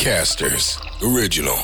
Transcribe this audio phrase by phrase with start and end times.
[0.00, 0.78] Podcasters
[1.14, 1.58] Original.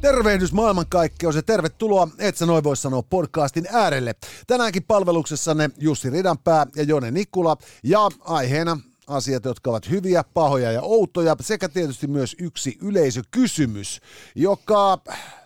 [0.00, 4.14] Tervehdys maailmankaikkeus ja tervetuloa, et sä noin voi sanoa podcastin äärelle.
[4.46, 10.82] Tänäänkin palveluksessanne Jussi Ridanpää ja Jone Nikula ja aiheena asiat, jotka ovat hyviä, pahoja ja
[10.82, 14.00] outoja, sekä tietysti myös yksi yleisökysymys,
[14.34, 14.98] joka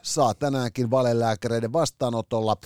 [0.02, 2.56] saa tänäänkin valelääkäreiden vastaanotolla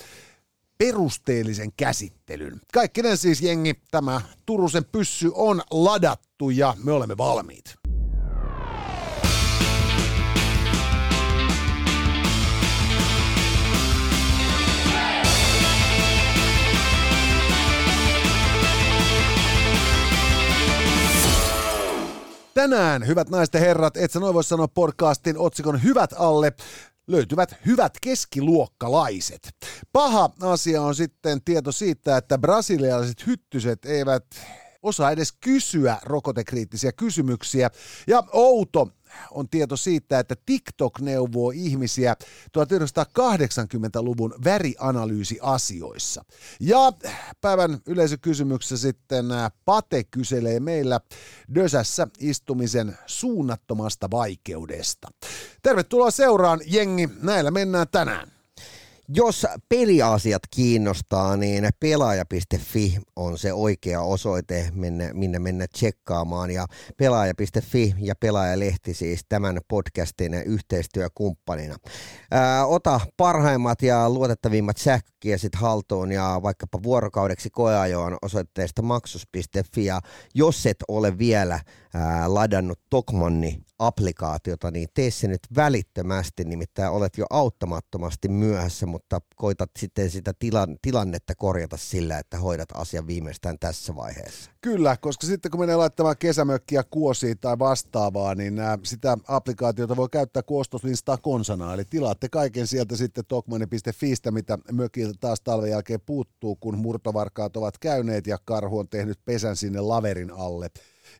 [0.77, 2.61] perusteellisen käsittelyn.
[2.73, 7.80] Kaikkinen siis jengi, tämä Turusen pyssy on ladattu ja me olemme valmiit.
[22.53, 26.53] Tänään, hyvät naiset ja herrat, et sä noin voi sanoa podcastin otsikon Hyvät alle,
[27.07, 29.49] löytyvät hyvät keskiluokkalaiset.
[29.93, 34.25] Paha asia on sitten tieto siitä, että brasilialaiset hyttyset eivät
[34.83, 37.69] osaa edes kysyä rokotekriittisiä kysymyksiä.
[38.07, 38.89] Ja outo
[39.31, 42.15] on tieto siitä, että TikTok neuvoo ihmisiä
[42.57, 46.25] 1980-luvun värianalyysiasioissa.
[46.59, 46.93] Ja
[47.41, 49.25] päivän yleisökysymyksessä sitten
[49.65, 50.99] Pate kyselee meillä
[51.55, 55.07] Dösässä istumisen suunnattomasta vaikeudesta.
[55.63, 57.09] Tervetuloa seuraan, jengi.
[57.21, 58.40] Näillä mennään tänään.
[59.15, 66.51] Jos peliasiat kiinnostaa, niin pelaaja.fi on se oikea osoite, minne, minne mennä tsekkaamaan.
[66.51, 66.65] Ja
[66.97, 71.75] pelaaja.fi ja pelaajalehti siis tämän podcastin yhteistyökumppanina.
[72.31, 79.85] Ää, ota parhaimmat ja luotettavimmat sähkökiesit haltuun ja vaikkapa vuorokaudeksi koeajoon osoitteesta maksus.fi.
[79.85, 80.01] Ja
[80.35, 81.59] jos et ole vielä
[81.93, 89.21] ää, ladannut Tokmanni applikaatiota, niin tee se nyt välittömästi, nimittäin olet jo auttamattomasti myöhässä, mutta
[89.35, 94.51] koitat sitten sitä tilan, tilannetta korjata sillä, että hoidat asian viimeistään tässä vaiheessa.
[94.61, 100.43] Kyllä, koska sitten kun menee laittamaan kesämökkiä kuosiin tai vastaavaa, niin sitä applikaatiota voi käyttää
[100.43, 106.77] kuostoslistaa konsana, eli tilaatte kaiken sieltä sitten tokmani.fistä, mitä mökiltä taas talven jälkeen puuttuu, kun
[106.77, 110.69] murtovarkaat ovat käyneet ja karhu on tehnyt pesän sinne laverin alle.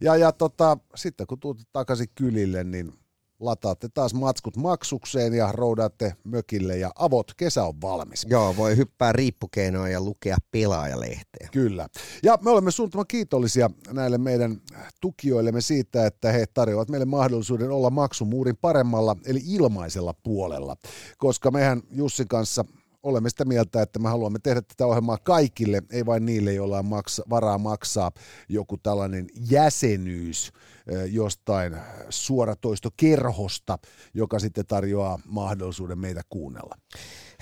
[0.02, 2.94] Ja, ja tota, sitten kun tuutte takaisin kylille, niin
[3.42, 8.26] lataatte taas matskut maksukseen ja roudaatte mökille ja avot, kesä on valmis.
[8.30, 11.50] Joo, voi hyppää riippukeinoa ja lukea pelaajalehteä.
[11.52, 11.88] Kyllä.
[12.24, 14.62] Ja me olemme suunnattoman kiitollisia näille meidän
[15.02, 20.76] tukijoillemme siitä, että he tarjoavat meille mahdollisuuden olla maksumuurin paremmalla, eli ilmaisella puolella.
[21.18, 22.66] Koska mehän Jussin kanssa
[23.04, 26.86] olemme sitä mieltä, että me haluamme tehdä tätä ohjelmaa kaikille, ei vain niille, joilla on
[26.86, 28.12] maksa, varaa maksaa
[28.50, 30.52] joku tällainen jäsenyys
[31.12, 31.78] jostain
[32.10, 33.78] suoratoistokerhosta,
[34.14, 36.76] joka sitten tarjoaa mahdollisuuden meitä kuunnella.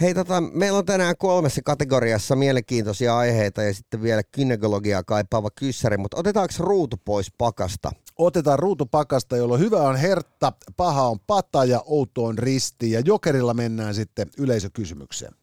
[0.02, 5.98] Hei, tota, meillä on tänään kolmessa kategoriassa mielenkiintoisia aiheita ja sitten vielä kynekologiaa kaipaava kyssäri,
[5.98, 7.92] mutta otetaanko ruutu pois pakasta?
[8.18, 13.00] Otetaan ruutu pakasta, jolloin hyvä on hertta, paha on pata ja outo on risti ja
[13.00, 15.39] jokerilla mennään sitten yleisökysymykseen.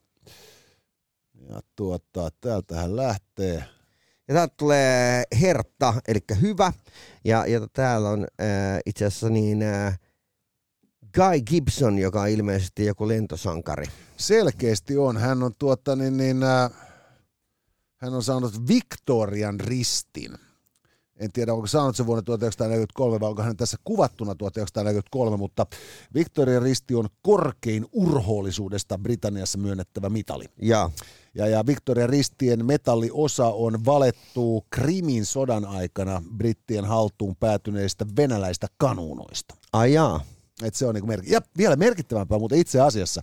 [1.48, 3.64] Ja tuota, täältähän lähtee.
[4.28, 6.72] Ja täältä tulee hertta, eli hyvä.
[7.24, 9.98] Ja, ja täällä on äh, itse asiassa niin äh,
[11.14, 13.86] Guy Gibson, joka on ilmeisesti joku lentosankari.
[14.16, 15.16] Selkeästi on.
[15.16, 16.70] Hän on tuota niin, niin äh,
[17.96, 20.45] hän on saanut Victorian ristin.
[21.16, 25.66] En tiedä, onko saanut se vuonna 1943 vai onko hän tässä kuvattuna 1943, mutta
[26.14, 30.44] Victorian risti on korkein urhoollisuudesta Britanniassa myönnettävä mitali.
[30.62, 30.90] Ja,
[31.34, 39.54] Ja, ja Victoria Ristien metalliosa on valettu Krimin sodan aikana brittien haltuun päätyneistä venäläistä kanuunoista.
[39.72, 40.20] ai jaa.
[40.62, 43.20] Et se on niinku merk- ja vielä merkittävämpää, mutta itse asiassa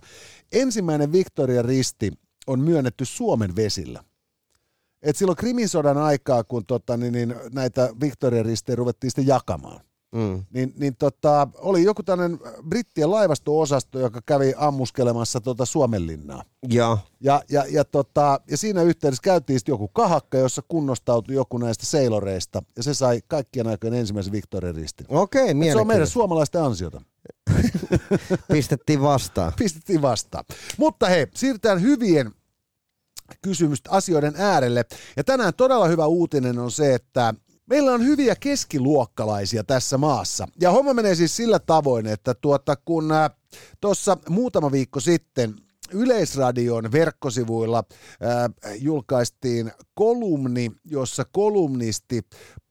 [0.52, 2.12] ensimmäinen Victoria Risti
[2.46, 4.04] on myönnetty Suomen vesillä.
[5.04, 9.80] Et silloin Krimin sodan aikaa, kun tota, niin, niin, näitä Victoria Ristejä ruvettiin sitten jakamaan,
[10.14, 10.44] Mm.
[10.52, 16.42] niin, niin tota, oli joku tämmöinen brittien laivasto-osasto, joka kävi ammuskelemassa tota Suomenlinnaa.
[16.68, 21.58] Ja, Ja, ja, ja, tota, ja siinä yhteydessä käytiin sitten joku kahakka, jossa kunnostautui joku
[21.58, 25.06] näistä seiloreista, ja se sai kaikkien aikojen ensimmäisen Victoria Ristin.
[25.08, 27.02] okei, Se on meidän suomalaisten ansiota.
[28.52, 29.52] Pistettiin vastaan.
[29.58, 30.44] Pistettiin vastaan.
[30.78, 32.32] Mutta hei, siirrytään hyvien
[33.42, 34.84] kysymystä asioiden äärelle.
[35.16, 37.34] Ja tänään todella hyvä uutinen on se, että
[37.66, 40.48] meillä on hyviä keskiluokkalaisia tässä maassa.
[40.60, 43.10] Ja homma menee siis sillä tavoin, että tuota, kun
[43.80, 45.54] tuossa muutama viikko sitten
[45.92, 52.22] Yleisradion verkkosivuilla äh, julkaistiin kolumni, jossa kolumnisti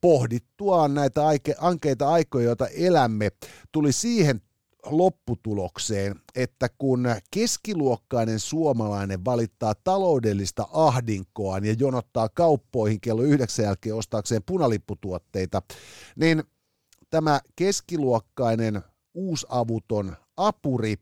[0.01, 3.29] pohdittuaan näitä aike, ankeita aikoja, joita elämme,
[3.71, 4.41] tuli siihen
[4.85, 14.43] lopputulokseen, että kun keskiluokkainen suomalainen valittaa taloudellista ahdinkoaan ja jonottaa kauppoihin kello yhdeksän jälkeen ostaakseen
[14.45, 15.61] punalipputuotteita,
[16.15, 16.43] niin
[17.09, 18.81] tämä keskiluokkainen
[19.13, 20.95] uusavuton apuri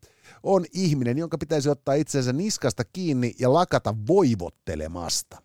[0.43, 5.41] on ihminen, jonka pitäisi ottaa itsensä niskasta kiinni ja lakata voivottelemasta.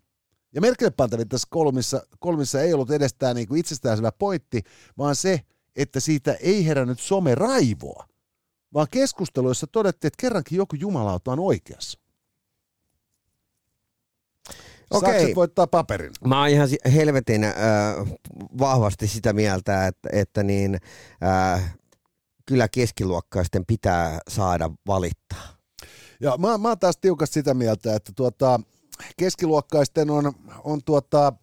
[0.53, 0.91] Ja merkille
[1.29, 4.61] tässä kolmissa, kolmissa ei ollut edes tämä niin itsestäänselvä pointti,
[4.97, 5.41] vaan se,
[5.75, 6.99] että siitä ei herännyt
[7.35, 8.07] raivoa,
[8.77, 11.99] vaan keskusteluissa todettiin, että kerrankin joku jumalauta on oikeassa.
[14.89, 15.11] Okei.
[15.11, 16.11] Sakset voittaa paperin.
[16.25, 17.53] Mä oon ihan helvetin äh,
[18.59, 20.77] vahvasti sitä mieltä, että, että niin,
[21.23, 21.77] äh,
[22.45, 25.57] kyllä keskiluokkaisten pitää saada valittaa.
[26.19, 28.59] Ja mä, mä oon taas tiukasti sitä mieltä, että tuota,
[29.17, 30.33] keskiluokkaisten on,
[30.63, 31.33] on tuota,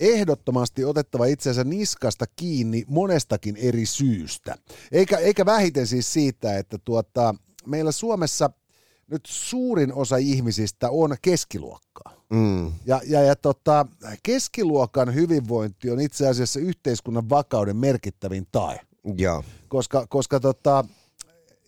[0.00, 4.54] ehdottomasti otettava itsensä niskasta kiinni monestakin eri syystä.
[4.92, 7.34] Eikä, eikä vähiten siis siitä, että tuota,
[7.66, 8.50] meillä Suomessa
[9.10, 12.12] nyt suurin osa ihmisistä on keskiluokkaa.
[12.30, 12.72] Mm.
[12.86, 13.86] Ja, ja, ja tota,
[14.22, 18.80] keskiluokan hyvinvointi on itse asiassa yhteiskunnan vakauden merkittävin tae.
[19.16, 19.42] Ja.
[19.68, 20.84] Koska, koska tota,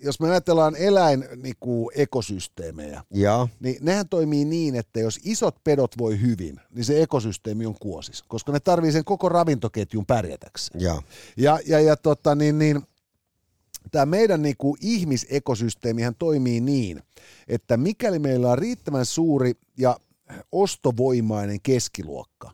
[0.03, 3.49] jos me ajatellaan eläin niin kuin ekosysteemejä, ja.
[3.61, 8.23] niin nehän toimii niin, että jos isot pedot voi hyvin, niin se ekosysteemi on kuosis,
[8.23, 10.81] koska ne tarvii sen koko ravintoketjun pärjätäkseen.
[10.81, 11.03] Ja,
[11.37, 12.83] ja, ja, ja tota, niin, niin,
[13.91, 17.03] tämä meidän niin kuin ihmisekosysteemihän toimii niin,
[17.49, 19.97] että mikäli meillä on riittävän suuri ja
[20.53, 22.51] ostovoimainen keskiluokka,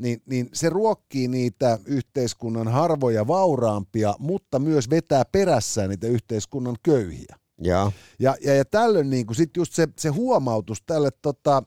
[0.00, 7.36] niin, niin se ruokkii niitä yhteiskunnan harvoja vauraampia, mutta myös vetää perässään niitä yhteiskunnan köyhiä.
[7.62, 11.62] Ja, ja, ja, ja tällöin niin sit just se, se huomautus tälle tota,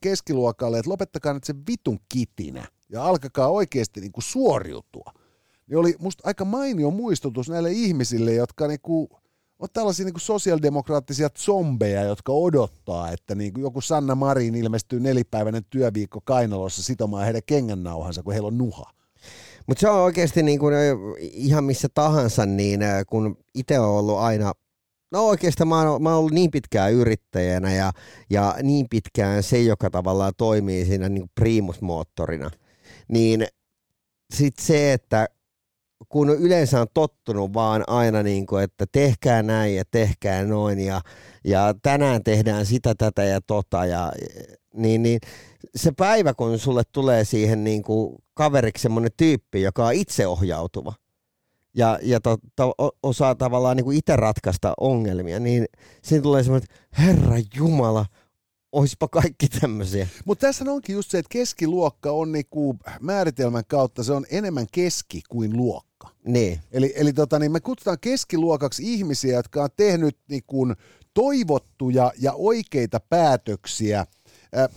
[0.00, 5.12] keskiluokalle, että lopettakaa nyt se vitun kitinä ja alkakaa oikeasti niin kuin suoriutua.
[5.66, 9.08] Niin oli musta aika mainio muistutus näille ihmisille, jotka niin kuin
[9.62, 15.00] on tällaisia niin kuin sosiaalidemokraattisia zombeja, jotka odottaa, että niin kuin joku Sanna Marin ilmestyy
[15.00, 18.90] nelipäiväinen työviikko Kainalossa sitomaan heidän kengännauhansa, kun heillä on nuha.
[19.66, 20.74] Mutta se on oikeasti niin kuin
[21.20, 24.52] ihan missä tahansa, niin kun itse on ollut aina
[25.12, 27.92] No oikeastaan mä oon, mä oon ollut niin pitkään yrittäjänä ja,
[28.30, 32.50] ja niin pitkään se, joka tavallaan toimii siinä niin primusmoottorina,
[33.08, 33.46] niin
[34.34, 35.28] sitten se, että
[36.08, 41.00] kun yleensä on tottunut vaan aina niin kuin, että tehkää näin ja tehkää noin ja,
[41.44, 44.12] ja tänään tehdään sitä, tätä ja tota ja
[44.74, 45.20] niin, niin
[45.76, 50.92] se päivä, kun sulle tulee siihen niin kuin kaveriksi semmoinen tyyppi, joka on itseohjautuva
[51.74, 55.66] ja, ja to, to, osaa tavallaan niin kuin itse ratkaista ongelmia, niin
[56.02, 58.06] siinä tulee semmoinen, että Herra Jumala,
[58.72, 60.08] oispa kaikki tämmöisiä.
[60.24, 65.22] Mutta tässä onkin just se, että keskiluokka on niinku määritelmän kautta, se on enemmän keski
[65.28, 65.91] kuin luokka.
[66.24, 66.60] Niin.
[66.72, 70.66] Eli, eli tota, niin me kutsutaan keskiluokaksi ihmisiä, jotka on tehnyt niinku
[71.14, 74.06] toivottuja ja oikeita päätöksiä–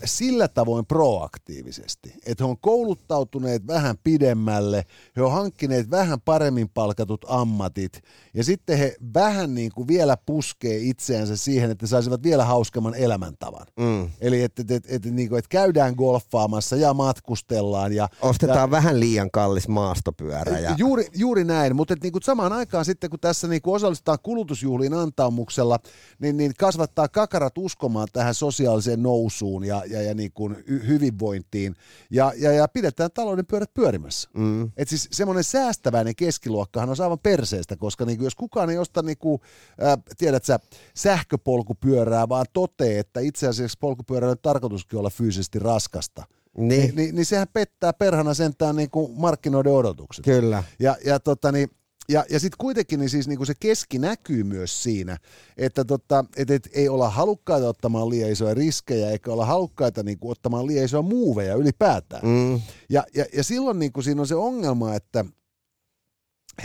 [0.05, 4.85] sillä tavoin proaktiivisesti, että he on kouluttautuneet vähän pidemmälle,
[5.15, 8.01] he on hankkineet vähän paremmin palkatut ammatit
[8.33, 13.65] ja sitten he vähän niin kuin vielä puskee itseänsä siihen, että saisivat vielä hauskemman elämäntavan.
[13.79, 14.09] Mm.
[14.21, 17.93] Eli että, että, että, että, niin kuin, että käydään golfaamassa ja matkustellaan.
[17.93, 20.59] Ja, Ostetaan ja, vähän liian kallis maastopyörä.
[20.59, 20.75] Ja...
[20.77, 24.19] Juuri, juuri näin, mutta että niin kuin samaan aikaan sitten kun tässä niin kuin osallistutaan
[24.23, 25.79] kulutusjuhliin antaumuksella,
[26.19, 31.75] niin, niin kasvattaa kakarat uskomaan tähän sosiaaliseen nousuun ja, ja, ja niin kuin hyvinvointiin
[32.11, 34.29] ja, ja, ja pidetään talouden pyörät pyörimässä.
[34.33, 34.71] Mm.
[34.77, 39.01] Et siis semmoinen säästäväinen keskiluokkahan on aivan perseestä, koska niin kuin jos kukaan ei osta
[39.01, 39.41] niin kuin,
[39.83, 40.59] äh, tiedät sä,
[40.95, 46.23] sähköpolkupyörää, vaan totee, että itse asiassa polkupyörä on tarkoituskin olla fyysisesti raskasta,
[46.57, 46.69] niin.
[46.69, 50.25] Niin, niin, niin sehän pettää perhana sentään niin kuin markkinoiden odotukset.
[50.25, 50.63] Kyllä.
[50.79, 51.69] Ja, ja tota niin,
[52.09, 55.17] ja, ja sitten kuitenkin niin siis niinku se keski näkyy myös siinä,
[55.57, 60.29] että tota, et, et, ei olla halukkaita ottamaan liian isoja riskejä, eikä olla halukkaita niinku
[60.29, 62.27] ottamaan liian isoja muuveja ylipäätään.
[62.27, 62.61] Mm.
[62.89, 65.25] Ja, ja, ja silloin niinku siinä on se ongelma, että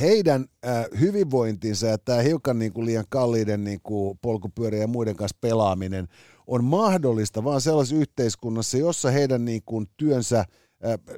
[0.00, 6.08] heidän äh, hyvinvointinsa ja tämä hiukan niinku liian kalliiden niinku polkupyörien ja muiden kanssa pelaaminen
[6.46, 10.46] on mahdollista vaan sellaisessa yhteiskunnassa, jossa heidän niinku työnsä äh,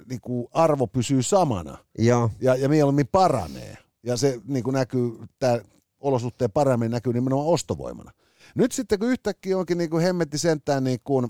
[0.09, 5.61] niinku arvo pysyy samana ja, ja, ja mieluummin paranee ja se niin kuin näkyy, tämä
[6.01, 8.11] olosuhteen paremmin näkyy nimenomaan ostovoimana.
[8.55, 11.29] Nyt sitten kun yhtäkkiä onkin niin kuin hemmetti sentään niin kuin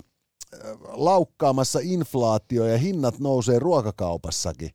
[0.87, 4.69] laukkaamassa inflaatio ja hinnat nousee ruokakaupassakin,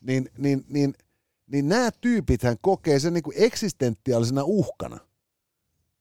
[0.00, 0.94] niin, niin, niin,
[1.46, 4.98] niin nämä tyypithän kokee sen niin kuin eksistentiaalisena uhkana,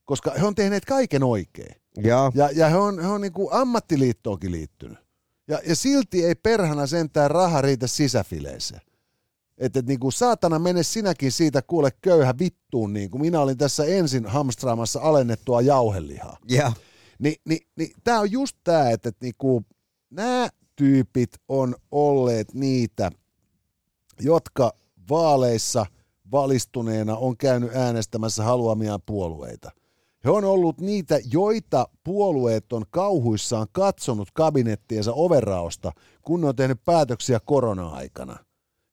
[0.05, 1.81] koska he on tehneet kaiken oikein.
[2.03, 4.97] Ja, ja, ja he on, he on niin kuin ammattiliittoonkin liittynyt.
[5.47, 8.81] Ja, ja silti ei perhana sentään raha riitä sisäfileeseen.
[9.61, 13.85] Että et, niinku, saatana mene sinäkin siitä kuule köyhä vittuun, niin kuin minä olin tässä
[13.85, 16.37] ensin hamstraamassa alennettua jauhelihaa.
[16.51, 16.75] Yeah.
[17.19, 19.65] Ni, ni, ni, tämä on just tämä, että et, niinku,
[20.09, 23.11] nämä tyypit on olleet niitä,
[24.19, 24.73] jotka
[25.09, 25.85] vaaleissa
[26.31, 29.71] valistuneena on käynyt äänestämässä haluamiaan puolueita.
[30.25, 35.91] He on ollut niitä, joita puolueet on kauhuissaan katsonut kabinettiensa overraosta,
[36.21, 38.37] kun ne on tehnyt päätöksiä korona-aikana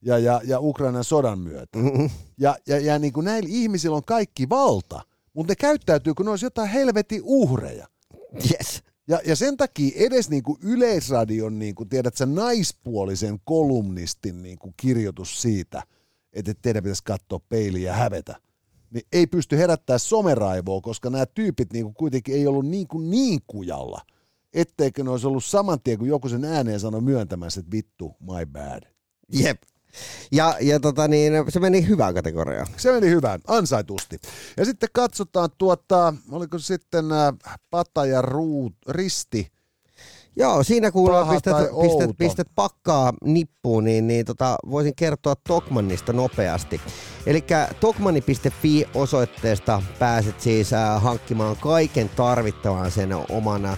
[0.02, 1.78] ja, ja, ja Ukrainan sodan myötä.
[1.78, 2.10] Mm-hmm.
[2.38, 5.00] Ja, ja, ja niin kuin näillä ihmisillä on kaikki valta,
[5.34, 7.86] mutta ne käyttäytyy, kun ne olisi jotain helvetin uhreja.
[8.34, 8.82] Yes.
[9.08, 14.58] Ja, ja sen takia edes niin kuin Yleisradion, niin kuin, tiedät sä, naispuolisen kolumnistin niin
[14.58, 15.82] kuin kirjoitus siitä,
[16.32, 18.36] että teidän pitäisi katsoa peiliä ja hävetä,
[18.90, 23.10] niin ei pysty herättämään someraivoa, koska nämä tyypit niin kuin kuitenkin ei ollut niin, kuin
[23.10, 24.00] niin kujalla,
[24.52, 28.46] etteikö ne olisi ollut saman tien, kun joku sen ääneen sanoi myöntämässä, että vittu, my
[28.46, 28.82] bad.
[29.32, 29.62] Jep.
[30.32, 32.66] Ja, ja tota niin, se meni hyvään kategoriaan.
[32.76, 34.18] Se meni hyvään, ansaitusti.
[34.56, 39.52] Ja sitten katsotaan tuota, oliko sitten äh, Pata ja Ruut, Risti,
[40.38, 42.14] Joo, siinä kun pistät, tai pistät, outo.
[42.18, 46.80] pistät pakkaa nippuun, niin, niin tota, voisin kertoa Tokmannista nopeasti.
[47.26, 47.44] Eli
[47.80, 53.76] tokmanni.fi osoitteesta pääset siis äh, hankkimaan kaiken tarvittavan sen omana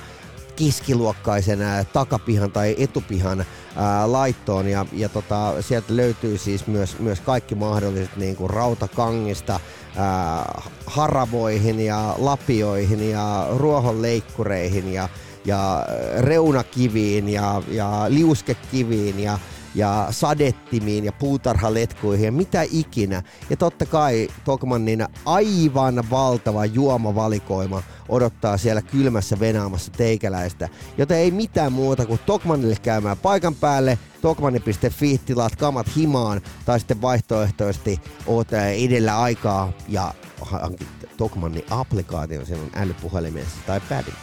[0.60, 3.44] kiskiluokkaisen äh, takapihan tai etupihan
[3.76, 4.68] ää, laittoon.
[4.68, 9.60] Ja, ja tota, sieltä löytyy siis myös, myös kaikki mahdolliset niin kuin rautakangista
[9.96, 15.08] ää, haravoihin ja lapioihin ja ruohonleikkureihin ja,
[15.44, 15.86] ja
[16.18, 19.38] reunakiviin ja, ja liuskekiviin ja
[19.74, 23.22] ja sadettimiin ja puutarhaletkuihin ja mitä ikinä.
[23.50, 30.68] Ja totta kai Tokmannin aivan valtava juomavalikoima odottaa siellä kylmässä venaamassa teikäläistä.
[30.98, 37.02] Joten ei mitään muuta kuin Tokmanille käymään paikan päälle, tokmanni.fi, tilaat kamat himaan tai sitten
[37.02, 44.14] vaihtoehtoisesti oot edellä aikaa ja hankit Tokmannin applikaation sinun älypuhelimessa tai padin.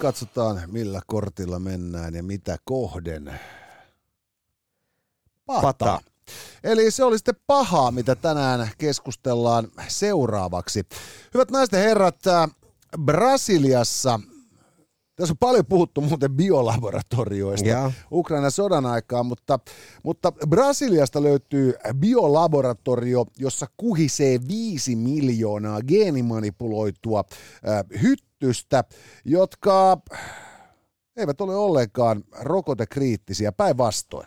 [0.00, 3.40] Katsotaan, millä kortilla mennään ja mitä kohden.
[5.46, 5.60] Pata.
[5.62, 6.00] Pata.
[6.64, 10.86] Eli se oli sitten pahaa, mitä tänään keskustellaan seuraavaksi.
[11.34, 12.50] Hyvät naiset ja herrat, äh,
[13.04, 14.20] Brasiliassa,
[15.16, 17.92] tässä on paljon puhuttu muuten biolaboratorioista Joo.
[18.12, 19.58] Ukrainan sodan aikaa, mutta,
[20.02, 27.24] mutta Brasiliasta löytyy biolaboratorio, jossa kuhisee viisi miljoonaa geenimanipuloitua
[27.68, 28.02] äh,
[28.40, 28.84] hyttystä,
[29.24, 29.98] jotka
[31.16, 34.26] eivät ole ollenkaan rokotekriittisiä, päinvastoin.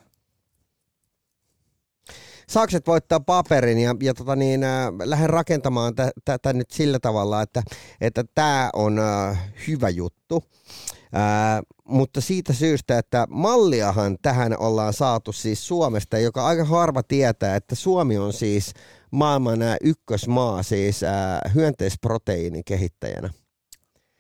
[2.50, 7.42] Sakset voittaa paperin ja, ja tota niin, äh, lähden rakentamaan tä- tätä nyt sillä tavalla,
[7.42, 7.64] että
[8.02, 10.44] että tämä on äh, hyvä juttu.
[11.16, 17.56] Äh, mutta siitä syystä, että malliahan tähän ollaan saatu siis Suomesta, joka aika harva tietää,
[17.56, 18.74] että Suomi on siis
[19.12, 23.43] maailman äh, ykkösmaa siis äh, hyönteisproteiinin kehittäjänä.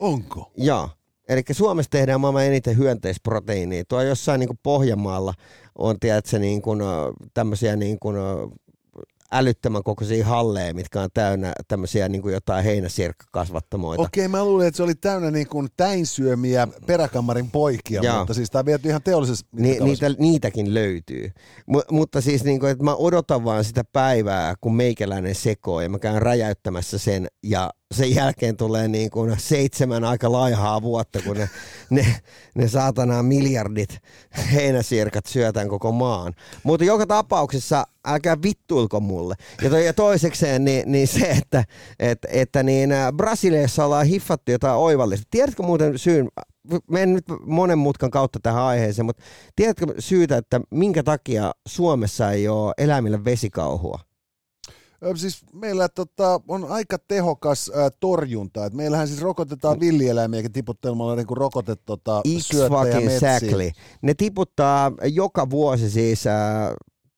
[0.03, 0.51] Onko?
[0.57, 0.89] Joo.
[1.29, 3.83] Eli Suomessa tehdään maailman eniten hyönteisproteiinia.
[3.87, 5.33] Tuo jossain niin Pohjanmaalla
[5.75, 6.79] on tiedätkö, niin kuin,
[7.33, 8.15] tämmöisiä niin kuin,
[9.33, 14.03] älyttömän kokoisia halleja, mitkä on täynnä tämmöisiä niin kuin jotain heinäsirkkakasvattamoita.
[14.03, 18.17] Okei, mä luulin, että se oli täynnä niin kuin täinsyömiä peräkammarin poikia, Joo.
[18.17, 21.31] mutta siis tämä on viety ihan teollisessa Ni, niitä, niitäkin löytyy.
[21.67, 25.89] M- mutta siis niin kuin, että mä odotan vaan sitä päivää, kun meikäläinen sekoo ja
[25.89, 31.37] mä käyn räjäyttämässä sen ja sen jälkeen tulee niin kuin seitsemän aika laihaa vuotta, kun
[31.37, 31.49] ne,
[31.89, 32.05] ne,
[32.55, 33.97] ne saatanaa miljardit
[34.53, 36.33] heinäsirkat syötään koko maan.
[36.63, 39.35] Mutta joka tapauksessa älkää vittuilko mulle.
[39.61, 41.63] Ja, to, ja toisekseen niin, niin se, että,
[41.99, 45.27] että, että niin ä, Brasiliassa ollaan hiffattu jotain oivallista.
[45.31, 46.29] Tiedätkö muuten syyn,
[46.89, 49.23] menen nyt monen mutkan kautta tähän aiheeseen, mutta
[49.55, 53.99] tiedätkö syytä, että minkä takia Suomessa ei ole eläimillä vesikauhua?
[55.15, 58.65] Siis meillä tota, on aika tehokas ä, torjunta.
[58.65, 62.21] Et meillähän siis rokotetaan villieläimiäkin tiputtelemalla niin kuin rokote tota,
[63.15, 63.71] exactly.
[64.01, 66.33] Ne tiputtaa joka vuosi siis, äh,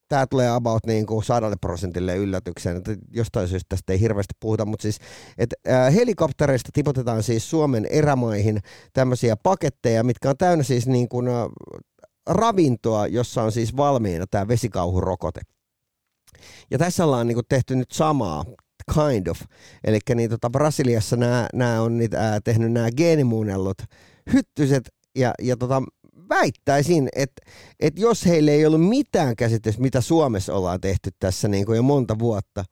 [0.09, 4.65] tämä tulee about niin kuin sadalle prosentille yllätykseen, että jostain syystä tästä ei hirveästi puhuta,
[4.65, 4.99] mutta siis
[5.37, 8.59] et, äh, helikoptereista tiputetaan siis Suomen erämaihin
[8.93, 11.27] tämmöisiä paketteja, mitkä on täynnä siis niin kuin,
[12.29, 15.41] ravintoa, jossa on siis valmiina tämä vesikauhurokote.
[16.71, 18.45] Ja tässä ollaan niin kuin tehty nyt samaa,
[18.93, 19.41] kind of.
[19.83, 21.15] Eli niin tota Brasiliassa
[21.53, 23.77] nämä on niitä, ää, tehnyt nämä geenimuunnellut
[24.33, 25.81] hyttyset ja, ja tota,
[26.29, 27.41] väittäisin, että,
[27.79, 31.83] että jos heille ei ollut mitään käsitystä, mitä Suomessa ollaan tehty tässä niin kuin jo
[31.83, 32.65] monta vuotta,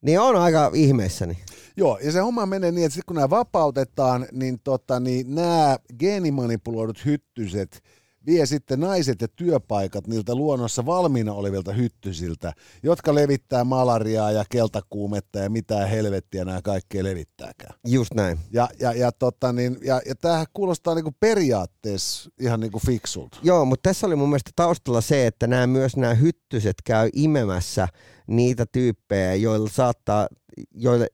[0.00, 1.38] niin on aika ihmeissäni.
[1.76, 5.76] Joo, ja se homma menee niin, että sitten kun nämä vapautetaan, niin, tota, niin nämä
[5.98, 7.82] geenimanipuloidut hyttyset
[8.28, 15.38] vie sitten naiset ja työpaikat niiltä luonnossa valmiina olevilta hyttysiltä, jotka levittää malariaa ja keltakuumetta
[15.38, 17.74] ja mitä helvettiä nämä kaikkea levittääkään.
[17.86, 18.38] Just näin.
[18.52, 23.38] Ja, ja, ja, tota, niin, ja, ja tämähän kuulostaa niinku periaatteessa ihan niinku fiksulta.
[23.42, 27.88] Joo, mutta tässä oli mun mielestä taustalla se, että nämä myös nämä hyttyset käy imemässä
[28.26, 30.28] niitä tyyppejä, joilla saattaa,
[30.74, 31.06] joilla,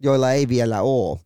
[0.00, 1.18] joilla ei vielä ole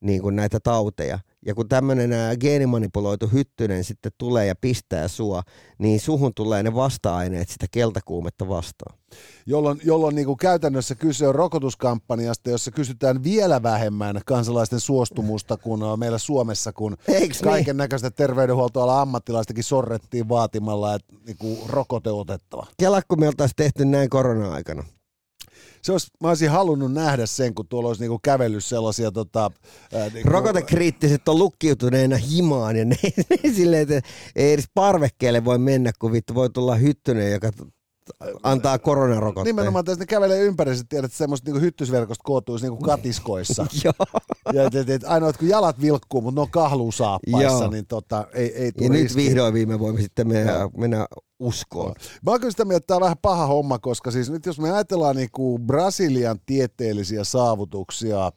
[0.00, 1.18] niin kuin näitä tauteja.
[1.46, 2.10] Ja kun tämmöinen
[2.40, 5.42] geenimanipuloitu hyttynen sitten tulee ja pistää sua,
[5.78, 8.98] niin suhun tulee ne vasta-aineet sitä keltakuumetta vastaan.
[9.46, 15.80] Jolloin, jolloin niin kuin käytännössä kyse on rokotuskampanjasta, jossa kysytään vielä vähemmän kansalaisten suostumusta kuin
[15.98, 17.50] meillä Suomessa, kun Eiks niin?
[17.50, 22.66] kaiken näköistä terveydenhuoltoalan ammattilaistakin sorrettiin vaatimalla, että niin kuin rokote otettava.
[22.78, 24.84] Kela, kun me oltaisiin tehty näin korona-aikana.
[25.82, 29.50] Se olisi, mä olisin halunnut nähdä sen, kun tuolla olisi niinku kävellyt sellaisia tota,
[29.94, 32.96] ää, niinku, Rokotekriittiset on lukkiutuneena himaan ja ne,
[33.44, 37.52] ne silleen, että ei edes parvekkeelle voi mennä, kun vittu voi tulla hyttynen, joka
[38.42, 39.56] antaa koronarokotteen.
[39.56, 43.66] Nimenomaan tässä ne kävelee ympäri, tiedät, että semmoista niinku hyttysverkosta kootuisi niinku katiskoissa.
[43.84, 43.94] Joo.
[44.52, 48.26] ja et, et, et, ainoa, että kun jalat vilkkuu, mutta ne on kahluusaappaissa, niin tota,
[48.32, 51.06] ei, ei Ja tule nyt vihdoin viime voimme sitten mennä, mennä
[51.38, 51.94] uskoon.
[52.24, 54.60] Mä oon kyllä sitä mieltä, että tämä on vähän paha homma, koska siis nyt jos
[54.60, 58.32] me ajatellaan niinku Brasilian tieteellisiä saavutuksia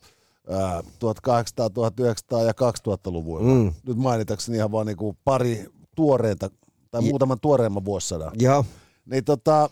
[0.49, 3.73] ää, 1800, 1900 ja 2000-luvuilla, Mm.
[3.87, 6.49] nyt mainitakseni ihan vaan niinku pari tuoreenta
[6.91, 8.65] tai muutaman tuoreemman vuosisadan, Joo.
[9.09, 9.69] Niin tota,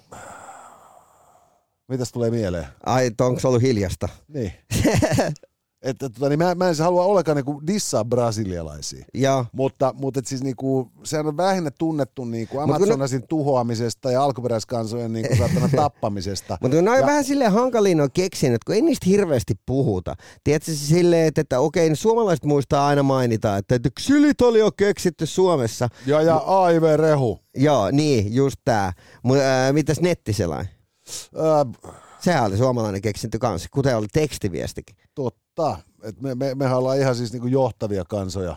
[1.88, 2.68] mitäs tulee mieleen?
[2.86, 4.10] Ai, onko ollut hiljasta?
[4.28, 4.54] Niin.
[5.90, 9.06] että tota, niin mä, mä en siis halua ollenkaan niinku dissaa brasilialaisia.
[9.14, 9.46] Joo.
[9.52, 14.24] Mutta, mutta et siis niinku, sehän on vähinnä tunnettu niinku kun ne- Amazonasin tuhoamisesta ja
[14.24, 16.58] alkuperäiskansojen niinku saatana tappamisesta.
[16.62, 20.16] Mutta ne on Ja- vähän silleen hankalin on keksinyt, kun ei niistä hirveästi puhuta.
[20.44, 24.72] Tiedätkö silleen, että, että okei, ne suomalaiset muistaa aina mainita, että, että ksilit oli jo
[24.72, 25.88] keksitty Suomessa.
[26.06, 27.40] Ja, ja AIV-rehu.
[27.56, 28.94] Joo, niin, just tää.
[29.24, 30.68] Mutta äh, mitäs nettiselain?
[31.38, 34.96] Äh, Sehän oli suomalainen keksintö kanssa, kuten oli tekstiviestikin.
[35.16, 35.47] totta.
[36.04, 38.56] Et me, me, mehän ollaan ihan siis niinku johtavia kansoja.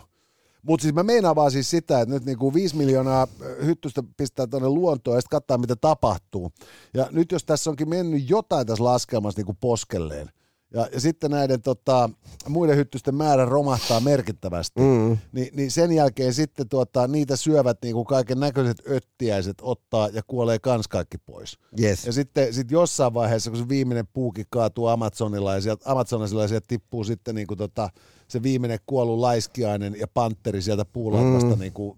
[0.63, 3.27] Mutta siis mä meinaan vaan siis sitä, että nyt niinku 5 miljoonaa
[3.65, 6.51] hyttystä pistää tuonne luontoon ja sitten katsoa, mitä tapahtuu.
[6.93, 10.29] Ja nyt jos tässä onkin mennyt jotain tässä laskelmassa niinku poskelleen,
[10.73, 12.09] ja, ja sitten näiden tota,
[12.49, 15.17] muiden hyttysten määrä romahtaa merkittävästi, Mm.
[15.31, 20.59] niin, niin sen jälkeen sitten tuota, niitä syövät niinku kaiken näköiset öttiäiset ottaa ja kuolee
[20.59, 21.57] kans kaikki pois.
[21.81, 22.05] Yes.
[22.05, 26.47] Ja sitten sit jossain vaiheessa, kun se viimeinen puuki kaatuu Amazonilla ja sieltä, Amazonilla ja
[26.47, 27.89] sieltä tippuu sitten niinku tota,
[28.27, 31.59] se viimeinen kuollut laiskiainen ja panteri sieltä puulatvasta Mm.
[31.59, 31.97] niinku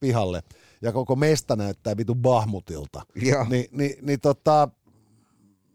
[0.00, 0.42] pihalle.
[0.82, 3.02] Ja koko mesta näyttää vitu Bahmutilta.
[3.48, 4.68] Ni, niin, niin tota,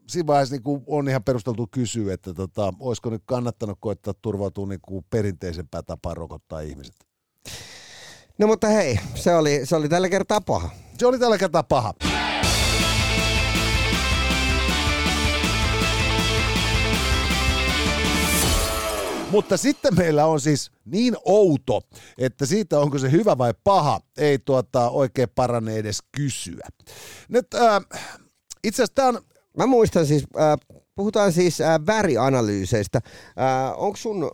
[0.10, 5.06] siinä vaiheessa niinku on ihan perusteltu kysyä, että tota, olisiko nyt kannattanut koittaa turvautua niinku
[5.10, 6.96] perinteisempään tapaan rokottaa ihmiset.
[8.38, 10.70] No mutta hei, se oli, se oli tällä kertaa paha.
[10.98, 11.94] Se oli tällä kertaa paha.
[19.32, 21.82] Mutta sitten meillä on siis niin outo,
[22.18, 26.68] että siitä onko se hyvä vai paha, ei tuota oikein parane edes kysyä.
[27.30, 27.86] Nyt äh,
[28.64, 29.22] itse asiassa tämä on,
[29.58, 33.02] Mä muistan siis, äh, puhutaan siis äh, värianalyyseistä.
[33.06, 34.32] Äh, onko sun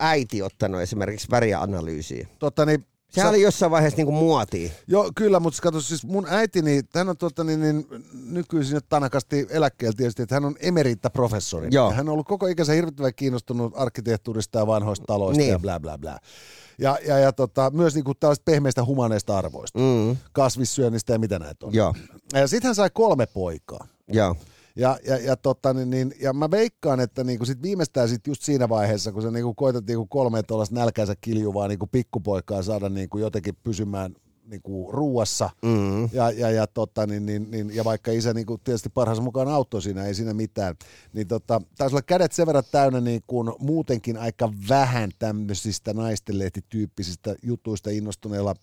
[0.00, 2.26] äiti ottanut esimerkiksi värianalyysiä?
[2.38, 4.70] tota, niin, Sä- oli jossain vaiheessa niinku muotia.
[4.86, 9.46] Joo, kyllä, mutta kato, siis mun äitini, hän on tota, niin, niin, nykyisin nyt tanakasti
[9.50, 11.68] eläkkeellä tietysti, että hän on emeritta-professori.
[11.70, 11.90] Joo.
[11.90, 15.50] Ja hän on ollut koko ikänsä hirvittävän kiinnostunut arkkitehtuurista ja vanhoista taloista Niin.
[15.52, 16.18] ja bla bla bla.
[16.78, 21.66] Ja, ja, ja tota, myös niinku tällaista pehmeistä humaneista arvoista, Mm, kasvissyönnistä ja mitä näitä
[21.66, 21.74] on.
[21.74, 21.94] joo,
[22.34, 23.86] Ja sitten hän sai kolme poikaa.
[24.08, 24.36] joo.
[24.76, 28.42] Ja, ja, ja, tota, niin, niin, ja mä veikkaan, että niinku sit viimeistään sit just
[28.42, 33.18] siinä vaiheessa, kun sä niinku koetat niinku kolme tuollaista nälkänsä kiljuvaa niinku pikkupoikaa saada niinku
[33.18, 34.14] jotenkin pysymään
[34.50, 36.08] niinku ruuassa, Mm.
[36.12, 39.48] ja, ja, ja, tota, niin, niin, niin, ja vaikka isä niin kuin tietysti parhaansa mukaan
[39.48, 40.74] auttoi siinä, ei siinä mitään,
[41.12, 47.34] niin tota, taisi olla kädet sen verran täynnä niin kuin muutenkin aika vähän tämmöisistä naistenlehtityyppisistä
[47.42, 48.54] jutuista innostuneella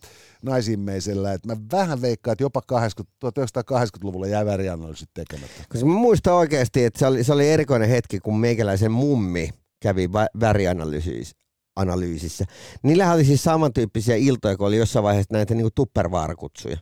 [0.42, 5.64] naisimmeisellä, että mä vähän veikkaan, että jopa 80, 1980-luvulla jäi värianalyysit tekemättä.
[5.68, 9.50] Koska mä muistan oikeasti, että se oli, se oli erikoinen hetki, kun meikäläisen mummi
[9.82, 11.36] kävi vä- värianalyysissä.
[11.76, 12.44] Analyysissä.
[12.82, 16.76] Niillähän oli siis samantyyppisiä iltoja, kun oli jossain vaiheessa näitä niinku tuppervaarkutsuja.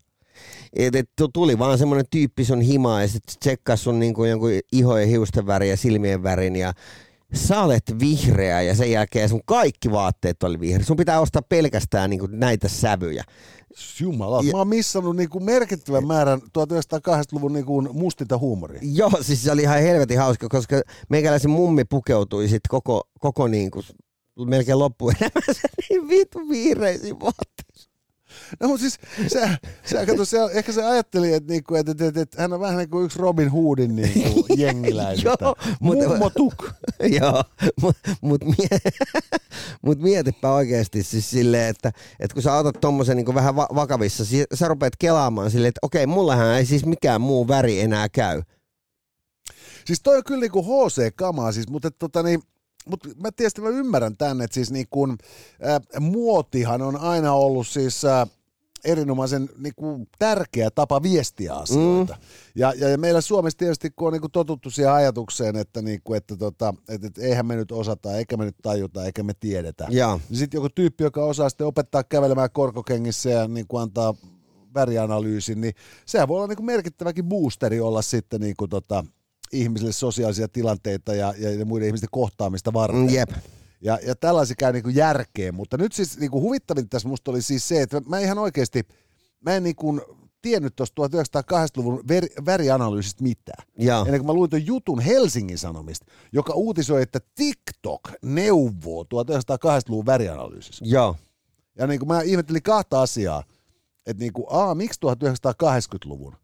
[0.76, 4.50] Et, et tu- tuli vaan semmoinen tyyppi sun himaa ja sitten tsekkaa sun niinku jonkun
[4.76, 6.72] iho- ja hiusten värin ja silmien värin ja
[7.34, 10.84] sä olet vihreä ja sen jälkeen sun kaikki vaatteet oli vihreä.
[10.86, 13.24] Sun pitää ostaa pelkästään niinku näitä sävyjä.
[14.00, 18.80] Jumala, Ja- mä oon missannut niin kuin merkittävän määrän 1980-luvun niin kuin mustinta huumoria.
[18.82, 23.70] Joo, siis se oli ihan helvetin hauska, koska meikäläisen mummi pukeutui sitten koko, koko niin
[23.70, 23.84] kuin,
[24.38, 27.94] melkein loppuelämänsä niin vitu vihreisiin vaatteisiin.
[28.60, 28.98] No mutta siis
[29.32, 29.48] se,
[29.84, 32.76] se, kato, se, ehkä se ajatteli, että, niinku, että, että, että, että hän on vähän
[32.76, 35.30] niin kuin yksi Robin Hoodin niinku, jengiläisistä.
[35.40, 36.70] Joo, mutta- Mummo tuk.
[37.20, 37.44] Joo,
[37.82, 38.78] mutta mut, mie,
[39.82, 44.24] mut mietipä oikeasti siis silleen, että, että kun sä otat tommosen niin vähän va- vakavissa,
[44.24, 48.42] siis sä rupeat kelaamaan silleen, että okei, mullahan ei siis mikään muu väri enää käy.
[49.84, 52.42] Siis toi on kyllä niinku HC-kamaa, siis, mutta tota, niin,
[52.90, 55.18] mutta mä tietysti mä ymmärrän tän, että siis niin kun,
[55.66, 58.28] äh, muotihan on aina ollut siis äh,
[58.84, 62.14] erinomaisen niin kuin, tärkeä tapa viestiä asioita.
[62.14, 62.20] Mm.
[62.54, 66.00] Ja, ja, ja meillä Suomessa tietysti, kun on niin kuin, totuttu siihen ajatukseen, että, niin
[66.04, 69.32] kuin, että, tota, että, että eihän me nyt osata, eikä me nyt tajuta, eikä me
[69.40, 69.86] tiedetä.
[69.90, 70.20] Joo.
[70.28, 74.14] Niin sitten joku tyyppi, joka osaa sitten opettaa kävelemään korkokengissä ja niin kuin antaa
[74.74, 75.74] värianalyysin, niin
[76.06, 79.04] sehän voi olla niin kuin merkittäväkin boosteri olla sitten niin kuin, tota,
[79.52, 83.00] ihmisille sosiaalisia tilanteita ja, ja, ja muiden ihmisten kohtaamista varten.
[83.00, 83.30] Mm, Jep.
[83.80, 87.68] Ja, ja tällaisia käy niinku järkeen, mutta nyt siis niinku huvittavin tässä musta oli siis
[87.68, 88.82] se, että mä ihan oikeasti,
[89.40, 90.00] mä en niinku
[90.42, 93.66] tiennyt tuosta 1980-luvun ver, värianalyysistä mitään.
[93.78, 94.04] Joo.
[94.04, 100.84] Ennen kuin mä luin tuon jutun Helsingin Sanomista, joka uutisoi, että TikTok neuvoo 1980-luvun värianalyysissä.
[100.88, 101.16] Joo.
[101.78, 103.42] Ja niin kuin mä ihmettelin kahta asiaa,
[104.06, 106.36] että niin kuin, aa, miksi 1980-luvun?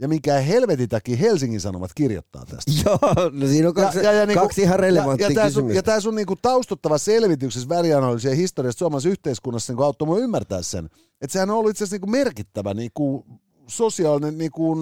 [0.00, 2.72] Ja minkä helvetin takia Helsingin Sanomat kirjoittaa tästä.
[2.84, 5.52] Joo, no siinä on kaksi, ja, ja, niinku, kaksi ihan relevanttia ja, ja tää sun,
[5.52, 5.78] kysymystä.
[5.78, 10.84] ja tämä sun niinku taustuttava selvityksessä värianalyysiä historiasta suomalaisessa yhteiskunnassa niinku auttoi ymmärtää sen.
[11.20, 13.26] Että sehän on ollut itse asiassa niinku merkittävä niinku
[13.66, 14.76] sosiaalinen niinku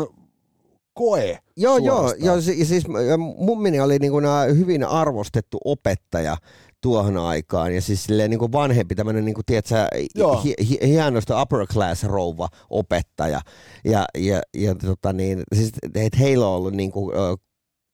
[0.97, 2.27] koe Joo, joo, suorastaan.
[2.27, 2.85] joo, ja siis
[3.37, 4.25] mummini oli niin kuin
[4.59, 6.37] hyvin arvostettu opettaja
[6.81, 7.75] tuohon aikaan.
[7.75, 9.75] Ja siis silleen niin kuin vanhempi tämmöinen niin kuin, tiedätkö,
[10.45, 13.41] hi, hi, hienosta upper class rouva opettaja.
[13.85, 17.37] Ja, ja, ja tota niin, siis, että heillä on ollut niin kuin, ö,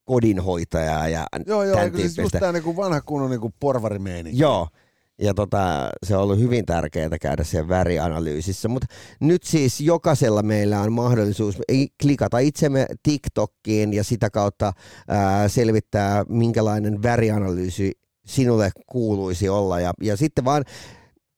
[0.05, 4.39] kodinhoitaja ja Joo, joo, siis just tämä niinku vanha kunnon niinku porvarimeininki.
[4.41, 4.69] Joo,
[5.23, 8.87] ja tota, se on ollut hyvin tärkeää käydä siellä värianalyysissä, mutta
[9.21, 11.59] nyt siis jokaisella meillä on mahdollisuus
[12.03, 14.73] klikata itsemme TikTokkiin ja sitä kautta
[15.09, 17.93] ää, selvittää, minkälainen värianalyysi
[18.27, 19.81] sinulle kuuluisi olla.
[19.81, 20.65] Ja, ja sitten vaan,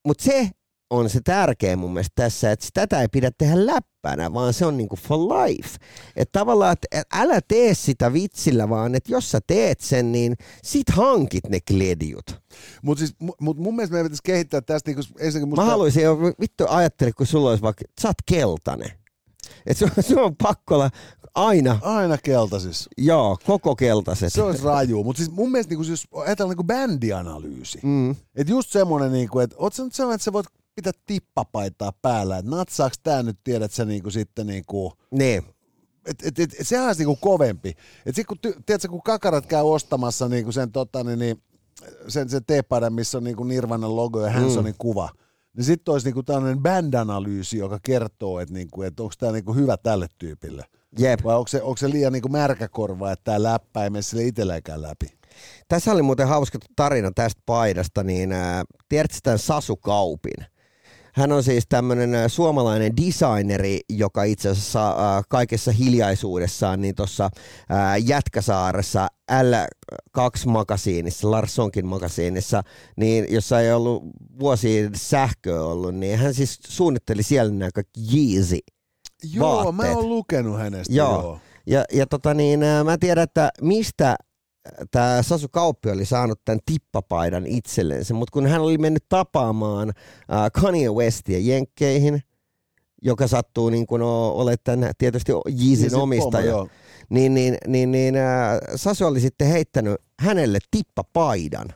[0.06, 0.50] mutta se
[0.90, 4.76] on se tärkeä mun mielestä tässä, että tätä ei pidä tehdä läppänä, vaan se on
[4.76, 5.78] niinku for life.
[6.16, 10.34] Että tavallaan, että et älä tee sitä vitsillä, vaan että jos sä teet sen, niin
[10.64, 12.40] sit hankit ne kledjut.
[12.82, 15.64] Mutta siis, mu- mut mun mielestä meidän pitäisi kehittää tästä niinku, ensinnäkin musta...
[15.64, 18.90] Mä haluaisin jo, vittu ajattele, kun sulla olisi vaikka, sä oot keltainen.
[19.66, 20.90] Et sun, sun on pakko olla
[21.34, 22.88] aina, Aina keltaisis.
[22.98, 24.32] joo, koko keltaiset.
[24.32, 28.10] Se olisi raju, mutta siis mun mielestä niinku, jos ajatellaan niinku bändianalyysi, Mm.
[28.10, 32.38] että just semmoinen, niinku, että oot sä nyt sellainen, että sä voit pitää tippapaitaa päällä,
[32.38, 35.42] että natsaaks tää nyt tiedät sä niinku sitten niinku, Niin.
[36.06, 37.74] et, et, et, sehän olisi niinku kovempi.
[38.06, 41.42] Et sit kun, ty, tiedätkö, kun kakarat käy ostamassa niinku sen, tota, niin, niin,
[42.08, 44.78] sen, sen teepaidan, missä on niinku Nirvanan logo ja Hansonin mm.
[44.78, 45.08] kuva,
[45.56, 49.76] niin sitten olisi niinku tällainen band-analyysi, joka kertoo, että niinku, et onko tämä niinku hyvä
[49.76, 50.64] tälle tyypille.
[50.98, 51.24] Jep.
[51.24, 54.82] Vai onko se, onko se liian niinku märkäkorva, että tämä läppä ei mene sille itselleenkään
[54.82, 55.06] läpi.
[55.68, 60.46] Tässä oli muuten hauska tarina tästä paidasta, niin äh, tiedätkö tämän Sasu Kaupin?
[61.14, 67.30] Hän on siis tämmöinen suomalainen designeri, joka itse asiassa äh, kaikessa hiljaisuudessaan niin tuossa äh,
[68.06, 72.62] Jätkäsaaressa L2-makasiinissa, Larssonkin makasiinissa,
[72.96, 74.02] niin jossa ei ollut
[74.40, 78.58] vuosiin sähköä ollut, niin hän siis suunnitteli siellä nämä kaikki Yeezy.
[79.32, 80.94] Joo, mä oon lukenut hänestä.
[80.94, 81.20] Joo.
[81.22, 81.38] joo.
[81.66, 84.16] Ja, ja tota niin, ää, mä tiedän, että mistä
[84.90, 90.62] tämä Sasu Kauppi oli saanut tämän tippapaidan itsellensä, mutta kun hän oli mennyt tapaamaan äh,
[90.62, 92.22] Kanye Westia Jenkkeihin,
[93.02, 96.68] joka sattuu niin kuin olet tämän tietysti Yeezyn Yeezyn omistaja, joo.
[97.08, 101.68] niin, niin, niin, niin äh, Sasu oli sitten heittänyt hänelle tippapaidan.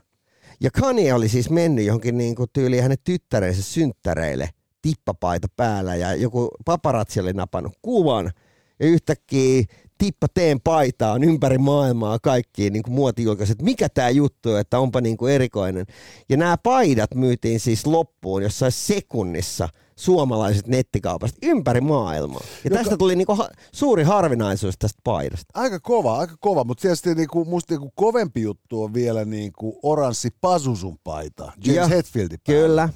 [0.60, 4.48] Ja Kanye oli siis mennyt johonkin niin kuin tyyliin hänen tyttärensä synttäreille
[4.82, 8.30] tippapaita päällä ja joku paparazzi oli napannut kuvan
[8.80, 9.64] ja yhtäkkiä
[9.98, 15.00] tippa teen paitaa on ympäri maailmaa kaikkiin niin muotijulkaiset, mikä tämä juttu on, että onpa
[15.00, 15.86] niin kuin erikoinen.
[16.28, 22.40] Ja nämä paidat myytiin siis loppuun jossain sekunnissa suomalaiset nettikaupasta ympäri maailmaa.
[22.64, 25.46] Ja Joka- tästä tuli niin kuin ha- suuri harvinaisuus tästä paidasta.
[25.54, 30.28] Aika kova, aika kova, mutta tietysti niinku, musta niinku kovempi juttu on vielä niinku oranssi
[30.40, 32.62] Pazusun paita, James Ja- Hetfieldin päällä.
[32.62, 32.88] Kyllä.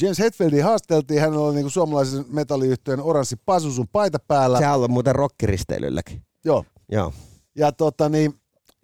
[0.00, 4.58] James Hetfieldia haasteltiin, hänellä oli niinku suomalaisen metalliyhtiön oranssi Pazusun paita päällä.
[4.58, 6.22] Sehän on muuten rockiristeilylläkin.
[6.44, 6.64] Joo.
[6.92, 7.12] Joo.
[7.56, 8.34] Ja, tota, niin,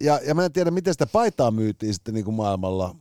[0.03, 2.95] ja, ja mä en tiedä, miten sitä paitaa myytiin sitten niinku maailmalla.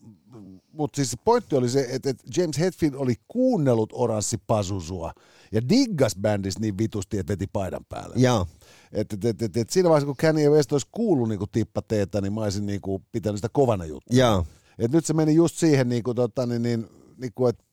[0.73, 5.13] Mutta siis se pointti oli se, että, että James Hetfield oli kuunnellut oranssi Pazuzua
[5.53, 8.15] ja diggas bändissä niin vitusti, että veti paidan päälle.
[8.19, 8.47] Joo.
[8.93, 12.33] Et, et, et, et, et siinä vaiheessa, kun Kanye West olisi kuullut niinku tippateetä, niin
[12.33, 14.17] mä olisin niinku pitänyt sitä kovana juttu.
[14.17, 14.47] Joo.
[14.79, 17.65] Et nyt se meni just siihen, niinku, tota, niin, niin, niinku, että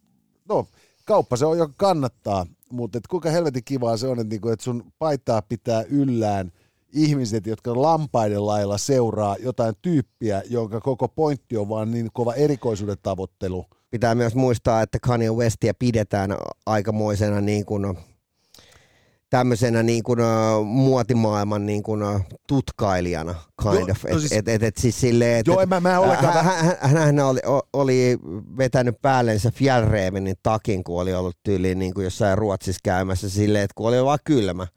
[0.49, 0.67] no,
[1.05, 4.59] kauppa se on, joka kannattaa, mutta et kuinka helvetin kivaa se on, että niinku, et
[4.59, 6.51] sun paitaa pitää yllään
[6.93, 12.97] ihmiset, jotka lampaiden lailla seuraa jotain tyyppiä, jonka koko pointti on vaan niin kova erikoisuuden
[13.03, 13.65] tavoittelu.
[13.91, 17.97] Pitää myös muistaa, että Kanye Westia pidetään aikamoisena niin kuin,
[19.37, 24.03] tämmöisenä niin kuin, uh, muotimaailman niin kuin, uh, tutkailijana, kind No, of.
[24.03, 26.45] no Et, siis- et, et, et siis silleen, et, Joo, en mä, mä en ollenkaan...
[26.45, 27.39] hän, hän, hän, oli,
[27.73, 28.17] oli
[28.57, 33.73] vetänyt päällensä Fjällrävenin takin, kun oli ollut tyyliin niin kuin jossain Ruotsissa käymässä silleen, että
[33.75, 34.67] kun oli vaan kylmä.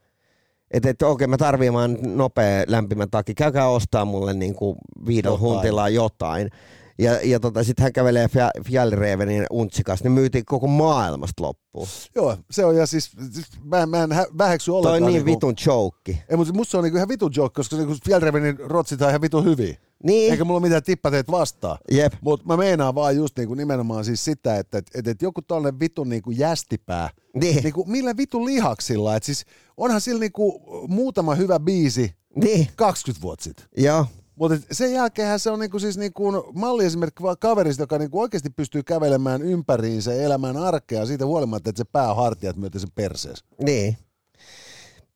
[0.71, 3.35] Että et, okei, mä tarviin vaan nopea lämpimä taki.
[3.35, 5.53] Käykää ostaa mulle niin kuin viidellä Jotain.
[5.55, 6.51] huntilla jotain.
[6.99, 11.87] Ja, ja tota, sitten hän kävelee Fjä- Fjällrävenin untsikas, niin myytiin koko maailmasta loppuun.
[12.15, 15.03] Joo, se on ja siis, siis mä, mä en hä- väheksy Toi ollenkaan.
[15.03, 16.25] on niin niinku- vitun joke.
[16.31, 19.21] Ei, mutta musta se on niinku ihan vitun joke, koska niinku Fjällrävenin rotsit on ihan
[19.21, 19.77] vitun hyviä.
[20.05, 21.79] Niin, Eikä mulla ole mitään tippateet vastaan.
[21.91, 22.13] jep.
[22.21, 25.81] Mutta mä meinaan vaan just niinku nimenomaan siis sitä, että et, et, et joku tollanen
[25.81, 29.45] vitun niinku jästipää, Niin, niinku millä vitun lihaksilla, että siis
[29.77, 33.67] onhan sillä niinku muutama hyvä biisi niin, 20 vuotta sitten.
[33.77, 34.07] joo.
[34.37, 38.83] Mutta sen jälkeen se on niinku siis niinku malliesimerkki vaan kaverista, joka niinku oikeasti pystyy
[38.83, 43.45] kävelemään ympäriinsä ja elämään arkea siitä huolimatta, että se pää on hartiat myöten sen perseessä.
[43.63, 43.99] Niin.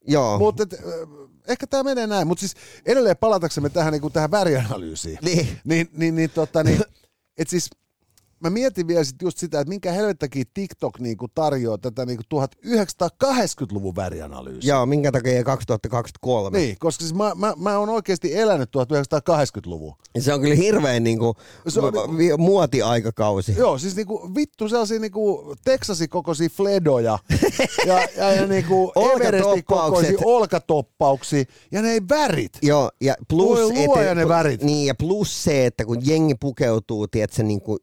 [0.06, 0.38] Joo.
[0.38, 0.66] Mutta
[1.48, 2.26] ehkä tämä menee näin.
[2.26, 2.54] Mutta siis
[2.86, 5.18] edelleen palataksemme tähän, niinku, tähän värianalyysiin.
[5.22, 5.48] Niin.
[5.64, 6.80] Niin, niin, niin, tota, niin
[7.38, 7.70] et siis
[8.40, 13.96] mä mietin vielä sit just sitä, että minkä helvettäkin TikTok niinku tarjoaa tätä niinku 1980-luvun
[13.96, 14.74] värianalyysiä.
[14.74, 16.58] Joo, minkä takia 2023?
[16.58, 19.94] Niin, koska siis mä, mä, mä oon oikeasti elänyt 1980-luvun.
[20.18, 21.36] Se on kyllä hirveän niinku,
[21.68, 23.54] Se on vi- muotiaikakausi.
[23.58, 27.18] Joo, siis niinku vittu sellaisia niinku Texasin kokoisia fledoja
[27.86, 32.52] ja, ja, ja niinku Everestin kokoisia olkatoppauksia ja ne värit.
[32.62, 34.62] Joo, ja plus, Voi luoja ne värit.
[34.62, 37.78] Niin, ja plus se, että kun jengi pukeutuu, tiedätkö, niin kuin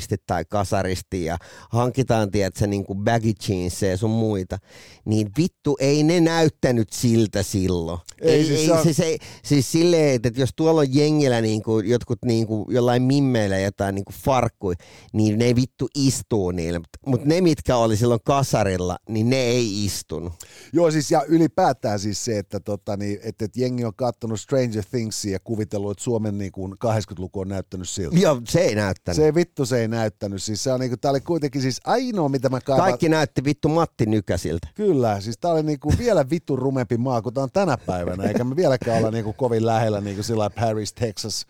[0.00, 1.38] ysäristi tai kasaristi ja
[1.70, 4.58] hankitaan, tiedätkö, niin kuin baggy jeansseja ja sun muita,
[5.04, 8.00] niin vittu ei ne näyttänyt siltä silloin.
[8.20, 11.40] Ei, ei, siis ei se on- siis, ei, siis silleen, että jos tuolla on jengillä
[11.40, 14.74] niin kuin, jotkut niin kuin, jollain mimmeillä jotain niin kuin farkkui,
[15.12, 16.78] niin ne vittu istuu niille.
[16.78, 20.32] Mutta mut ne, mitkä oli silloin kasarilla, niin ne ei istunut.
[20.72, 24.84] Joo, siis ja ylipäätään siis se, että, tota, niin, että, että jengi on katsonut Stranger
[24.90, 28.16] Thingsia ja kuvitellut, että Suomen niin kuin 80-luku on näyttänyt siltä.
[28.18, 29.16] Joo, se ei näyttänyt.
[29.16, 30.42] Se ei vittu, se ei näyttänyt.
[30.42, 32.86] Siis se on niinku, tää oli kuitenkin siis ainoa, mitä mä kaivan.
[32.86, 34.68] Kaikki näytti vittu Matti Nykäsiltä.
[34.74, 38.44] Kyllä, siis tää oli niinku vielä vittu rumempi maa kuin tää on tänä päivänä, eikä
[38.44, 41.46] me vieläkään olla niinku kovin lähellä niinku sillä Paris, Texas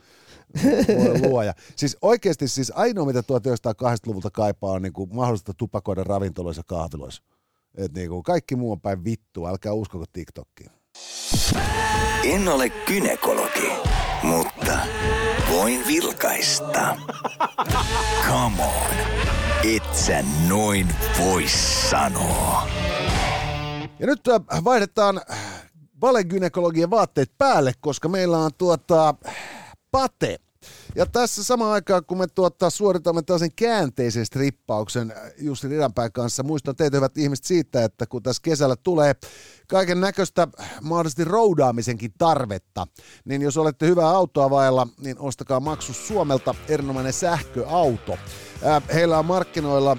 [0.98, 1.54] voi luoja.
[1.76, 7.22] Siis oikeasti siis ainoa, mitä 1980-luvulta kaipaa, on niinku mahdollista tupakoida ravintoloissa ja kahviloissa.
[7.74, 10.70] Et niinku kaikki muu on päin vittu, älkää uskoko TikTokiin.
[12.24, 13.72] En ole kynekologi,
[14.22, 14.78] mutta
[15.50, 16.96] voin vilkaista.
[18.28, 18.96] Come on,
[19.74, 21.44] et sä noin voi
[21.90, 22.68] sanoa.
[23.98, 25.20] Ja nyt äh, vaihdetaan
[26.00, 29.14] valegynekologian vaatteet päälle, koska meillä on tuota
[29.90, 30.36] pate.
[30.94, 36.42] Ja tässä samaan aikaan, kun me tuota, suoritamme tällaisen käänteisen strippauksen äh, Jussi Ridanpään kanssa,
[36.42, 39.14] muistan teitä hyvät ihmiset siitä, että kun tässä kesällä tulee
[39.68, 40.48] kaiken näköistä
[40.80, 42.86] mahdollisesti roudaamisenkin tarvetta,
[43.24, 48.12] niin jos olette hyvää autoa vailla, niin ostakaa maksus Suomelta erinomainen sähköauto.
[48.66, 49.96] Äh, Heillä on markkinoilla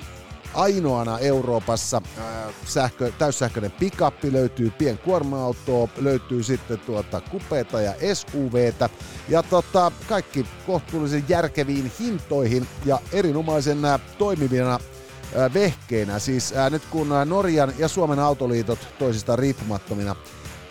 [0.54, 2.24] ainoana Euroopassa äh,
[2.66, 8.90] sähkö, täyssähköinen pikappi, löytyy pienkuorma-autoa, löytyy sitten tuota kupeita ja SUVtä
[9.30, 16.20] ja tota, kaikki kohtuullisen järkeviin hintoihin ja erinomaisen äh, toimivina äh, vehkeinä.
[16.20, 20.16] Siis nyt kun Norjan ja Suomen autoliitot toisistaan riippumattomina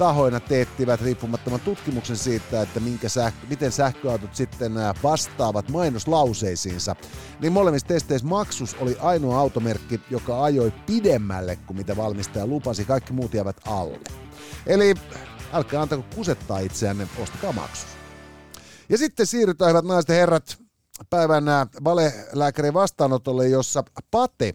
[0.00, 6.96] tahoina teettivät riippumattoman tutkimuksen siitä, että minkä sähkö, miten sähköautot sitten vastaavat mainoslauseisiinsa,
[7.40, 13.12] niin molemmissa testeissä Maxus oli ainoa automerkki, joka ajoi pidemmälle kuin mitä valmistaja lupasi, kaikki
[13.12, 13.98] muut jäävät alle.
[14.66, 14.94] Eli
[15.52, 17.86] älkää antako kusettaa itseänne, ostakaa Maxus.
[18.88, 20.58] Ja sitten siirrytään, hyvät naiset ja herrat,
[21.10, 24.54] päivän ää, valelääkärin vastaanotolle, jossa Pate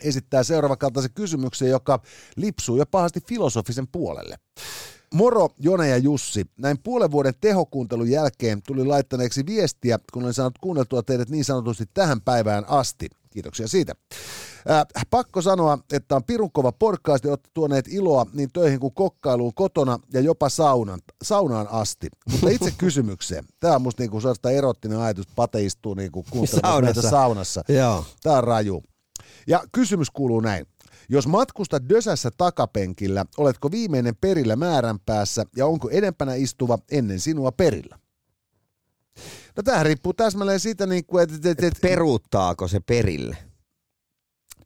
[0.00, 2.00] esittää seuraavan kaltaisen kysymyksen, joka
[2.36, 4.38] lipsuu jo pahasti filosofisen puolelle.
[5.14, 6.46] Moro, Jone ja Jussi.
[6.58, 11.84] Näin puolen vuoden tehokuuntelun jälkeen tuli laittaneeksi viestiä, kun olen saanut kuunneltua teidät niin sanotusti
[11.94, 13.08] tähän päivään asti.
[13.30, 13.94] Kiitoksia siitä.
[14.70, 18.94] Äh, pakko sanoa, että on pirun kova podcast ja olette tuoneet iloa niin töihin kuin
[18.94, 22.08] kokkailuun kotona ja jopa saunan, saunaan asti.
[22.30, 23.44] Mutta itse kysymykseen.
[23.60, 27.10] Tämä on musta niinku sellaista erottinen ajatus, Pate istuu niinku kuuntelemassa Saunassa.
[27.10, 27.62] saunassa.
[27.68, 28.04] Joo.
[28.22, 28.82] Tämä on raju.
[29.48, 30.66] Ja kysymys kuuluu näin.
[31.08, 37.98] Jos matkustat Dösässä takapenkillä, oletko viimeinen perillä määränpäässä ja onko edempänä istuva ennen sinua perillä?
[39.56, 43.36] No tämähän riippuu täsmälleen siitä, niin kuin, että, että, että Peruuttaako se perille?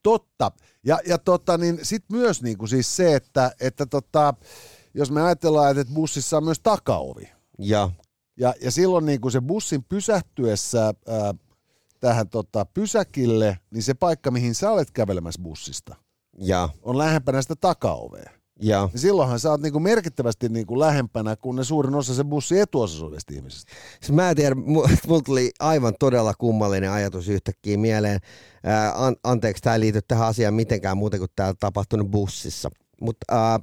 [0.03, 0.53] Totta.
[0.85, 4.35] Ja, ja tota, niin sit myös niin kuin siis se, että, että tota,
[4.95, 7.33] jos me ajatellaan, että bussissa on myös takaovi.
[7.59, 7.91] Ja,
[8.37, 11.35] Ja, ja silloin niin kuin se bussin pysähtyessä ää,
[12.03, 15.97] tähän tota, pysäkille, niin se paikka, mihin sä olet kävelemässä bussista,
[16.39, 18.31] ja, on lähempänä sitä takaovea.
[18.63, 18.89] ja.
[18.93, 22.25] Niin silloinhan sä oot niin kuin merkittävästi niin kuin lähempänä kuin ne suurin osa se
[22.25, 23.73] bussin etuosaisuudesta ihmisistä.
[24.01, 28.21] Siis mä en tiedä, mu- mulla tuli aivan todella kummallinen ajatus yhtäkkiä mieleen.
[28.65, 32.71] Ää, an- anteeksi, tämä ei liity tähän asiaan mitenkään muuten kuin tämä tapahtunut bussissa.
[33.01, 33.61] Mutta äh,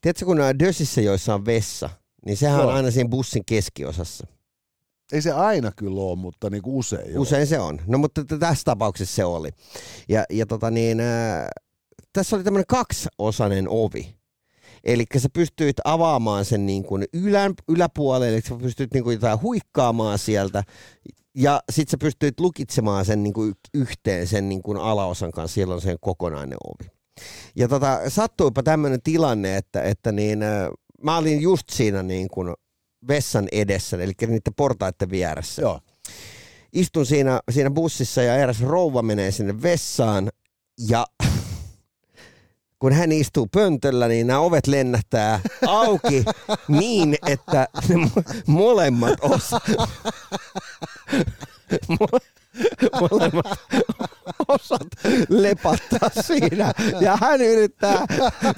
[0.00, 1.90] tiedätkö, kun nämä Dösissä, joissa on vessa,
[2.26, 2.68] niin sehän Joo.
[2.68, 4.26] on aina siinä bussin keskiosassa.
[5.12, 7.12] Ei se aina kyllä ole, mutta niin kuin usein.
[7.12, 7.22] joo.
[7.22, 7.80] Usein se on.
[7.86, 9.50] No mutta tässä tapauksessa se oli.
[10.08, 11.46] Ja, ja tota niin, äh,
[12.12, 14.14] tässä oli tämmöinen kaksiosainen ovi.
[14.84, 19.42] Eli sä pystyit avaamaan sen niin kuin ylän, yläpuolelle, eli sä pystyit niin kuin jotain
[19.42, 20.64] huikkaamaan sieltä,
[21.34, 25.74] ja sit sä pystyit lukitsemaan sen niin kuin yhteen sen niin kuin alaosan kanssa, siellä
[25.74, 26.90] on sen kokonainen ovi.
[27.56, 30.68] Ja tota, sattuipa tämmöinen tilanne, että, että niin, äh,
[31.02, 32.54] mä olin just siinä niin kuin
[33.08, 35.80] vessan edessä, eli niiden portaiden vieressä Joo.
[36.72, 40.30] istun siinä, siinä bussissa ja eräs rouva menee sinne vessaan
[40.88, 41.06] ja
[42.78, 46.24] kun hän istuu pöntöllä, niin nämä ovet lennähtää auki
[46.78, 49.60] niin, että ne mo- molemmat osa,
[53.00, 53.58] molemmat
[54.48, 54.86] osat
[55.28, 58.06] lepattaa siinä ja hän yrittää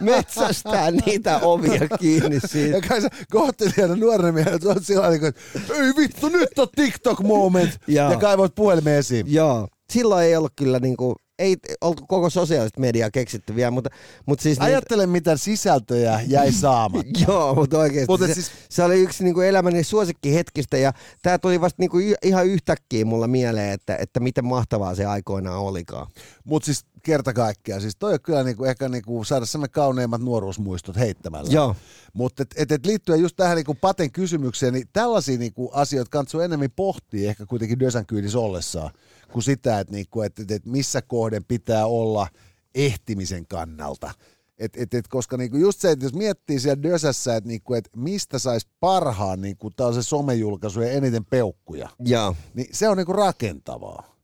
[0.01, 2.77] metsästää niitä ovia kiinni siitä.
[2.77, 7.71] Ja kai sä kohtelijana nuorena miehenä tuot sillä lailla, että ei vittu, nyt on TikTok-moment.
[7.87, 8.11] Joo.
[8.11, 9.33] ja kaivoit puhelimen esiin.
[9.33, 13.91] Joo, silloin ei ollut kyllä niinku, ei oltu koko sosiaalista mediaa keksitty vielä, mutta,
[14.27, 14.59] mutta siis...
[14.59, 17.21] niin- Ajattele, mitä sisältöjä jäi saamatta.
[17.29, 20.93] Joo, mutta oikeasti Mutta se, siis- se oli yksi niinku elämäni suosikkihetkistä ja
[21.23, 25.61] tämä tuli vasta niinku y- ihan yhtäkkiä mulla mieleen, että, että miten mahtavaa se aikoinaan
[25.61, 26.07] olikaan.
[26.45, 30.97] Mutta siis kerta kaikkiaan, siis toi on kyllä niinku, ehkä niinku saada semmoinen kauneimmat nuoruusmuistot
[30.97, 31.53] heittämällä.
[31.53, 31.77] Joo.
[32.13, 36.45] Mutta et, et, et liittyen just tähän niinku Paten kysymykseen, niin tällaisia niinku asioita kannattaa
[36.45, 38.91] enemmän pohtia ehkä kuitenkin Dösän kyydissä ollessaan,
[39.35, 42.29] kuin sitä, että niinku, et, et, et missä kohden pitää olla
[42.75, 44.11] ehtimisen kannalta.
[44.59, 47.89] Et, et, et, koska niinku just se, että jos miettii siellä Dösässä, että niinku, et
[47.97, 52.37] mistä saisi parhaan niinku, tällaisen somejulkaisujen eniten peukkuja, Joo.
[52.55, 54.15] niin se on niinku rakentavaa.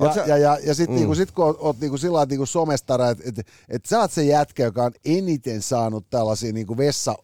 [0.00, 0.94] Ja, sä- ja, ja, ja sitten Mm.
[0.94, 0.98] mm.
[0.98, 4.12] niinku, sit kun oot, oot niinku sillä lailla niinku somestara, että et, et sä oot
[4.12, 7.14] se jätkä, joka on eniten saanut tällaisia niinku vessa,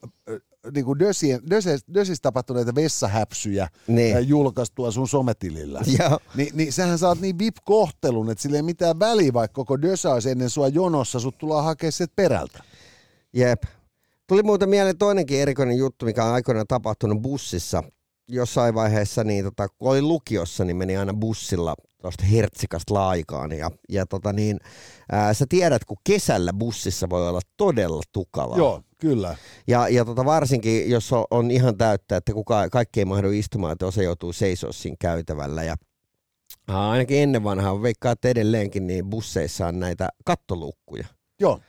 [0.67, 4.29] ö, niinku dösien, döses, dösissä tapahtuneita vessahäpsyjä Niin.
[4.29, 5.81] julkaistua sun sometilillä.
[5.99, 6.19] Joo.
[6.35, 10.31] Ni, niin sähän saat niin VIP-kohtelun, että sillä ei mitään väliä, vaikka koko dösä olisi
[10.31, 12.63] ennen sua jonossa, sut tullaan hakemaan sieltä perältä.
[13.33, 13.63] Jep.
[14.27, 17.83] Tuli muuten mieleen toinenkin erikoinen juttu, mikä on aikoinaan tapahtunut bussissa.
[18.29, 23.53] Jossain vaiheessa, niin tota, kun olin lukiossa, niin meni aina bussilla tuosta hertsikasta laikaan.
[23.53, 24.61] Ja, ja tota niin,
[25.13, 28.59] ää, sä tiedät, kun kesällä bussissa voi olla todella tukalaa.
[28.59, 29.37] Joo, kyllä.
[29.67, 33.73] Ja, ja tota varsinkin, jos on, on ihan täyttä, että kuka, kaikki ei mahdu istumaan,
[33.73, 35.63] että osa joutuu seisoo siinä käytävällä.
[35.63, 35.77] Ja,
[36.69, 41.07] ainakin ennen vanhaa, veikkaa, että edelleenkin, niin busseissa on näitä kattolukkuja
[41.41, 41.61] Joo,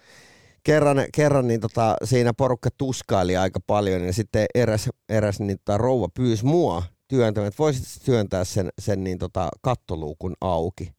[0.63, 5.77] kerran, kerran niin tota, siinä porukka tuskaili aika paljon ja sitten eräs, eräs niin tota,
[5.77, 10.91] rouva pyysi mua työntämään, että voisit työntää sen, sen niin tota, kattoluukun auki.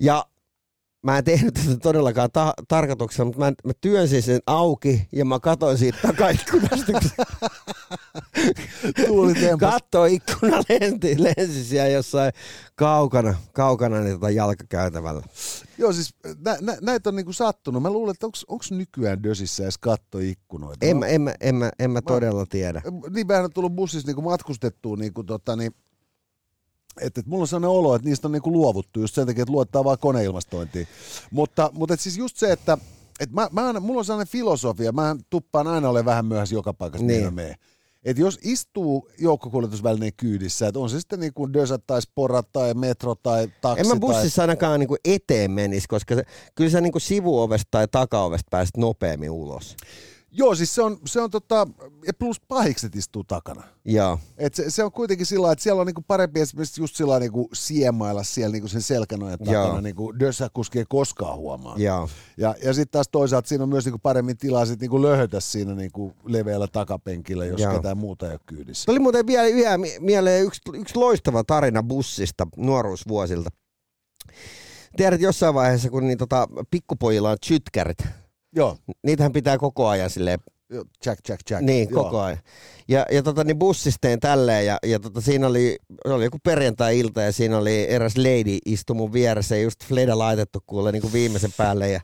[0.00, 0.24] Ja
[1.02, 5.40] mä en tehnyt tätä todellakaan ta- tarkoituksella, mutta mä, mä työnsin sen auki ja mä
[5.40, 6.92] katsoin siitä takaikkunasta,
[9.06, 12.32] tuuli katto ikkuna lensi, lensi siellä jossain
[12.74, 15.22] kaukana, kaukana niin tota jalkakäytävällä.
[15.78, 17.82] Joo, siis nä, nä, näitä on niinku sattunut.
[17.82, 20.86] Mä luulen, että onko nykyään Dösissä edes kattoikkunoita?
[20.86, 22.82] En, Mä- mä, en, mä, en, mä, en mä todella tiedä.
[23.14, 25.72] niin vähän on tullut bussissa niinku matkustettua, niinku tota, niin,
[27.00, 29.52] että et mulla on sellainen olo, että niistä on niinku luovuttu just sen takia, että
[29.52, 30.88] luottaa vaan koneilmastointiin.
[31.30, 32.78] Mutta, mutta et siis just se, että
[33.20, 37.06] et mä, mä mulla on sellainen filosofia, mä tuppaan aina ole vähän myöhässä joka paikassa,
[37.06, 37.16] Niin.
[37.16, 37.24] niin.
[37.34, 37.54] mä menen.
[38.04, 42.74] Et jos istuu joukkokuljetusvälineen kyydissä, että on se sitten niin kuin Dösä tai Spora tai
[42.74, 44.00] Metro tai taksi En mä tai...
[44.00, 46.22] bussissa ainakaan niinku eteen menisi, koska se,
[46.54, 49.76] kyllä sä niinku sivuovesta tai takaovesta pääset nopeammin ulos.
[50.34, 51.66] Joo, siis se on, se on tota,
[52.06, 53.62] ja plus pahikset istuu takana.
[53.84, 57.18] Joo, Et se, se, on kuitenkin sillä että siellä on niinku parempi esimerkiksi just sillä
[57.18, 59.62] niinku siemailla siellä niinku sen selkänojan Joo.
[59.62, 61.74] takana, niinku Dössä kuski ei koskaan huomaa.
[61.78, 62.08] joo.
[62.36, 65.74] Ja, ja sitten taas toisaalta siinä on myös niinku paremmin tilaa sit niinku löhötä siinä
[65.74, 67.74] niinku leveällä takapenkillä, jos Joo.
[67.76, 68.86] ketään muuta ei ole kyydissä.
[68.86, 73.50] Tuli muuten vielä yhä mie- mieleen yksi, yksi loistava tarina bussista nuoruusvuosilta.
[74.96, 77.98] Tiedät jossain vaiheessa, kun niin tota, pikkupojilla on chytkärit,
[78.56, 80.38] Joo, niitähän pitää koko ajan silleen
[81.06, 81.62] Jack, Jack, Jack.
[81.62, 82.04] Niin, Joo.
[82.04, 82.38] koko ajan.
[82.88, 87.22] Ja, ja tota, niin bussissa tein tälleen ja, ja tota, siinä oli, oli joku perjantai-ilta
[87.22, 91.12] ja siinä oli eräs lady istu mun vieressä ja just Fleda laitettu kuule niin kuin
[91.12, 92.00] viimeisen päälle ja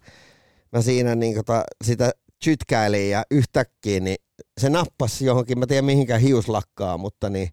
[0.72, 2.10] mä siinä niin tota, sitä
[2.44, 4.16] chytkäilin ja yhtäkkiä niin
[4.60, 7.48] se nappasi johonkin, mä tiedän mihinkään hiuslakkaa, mutta niin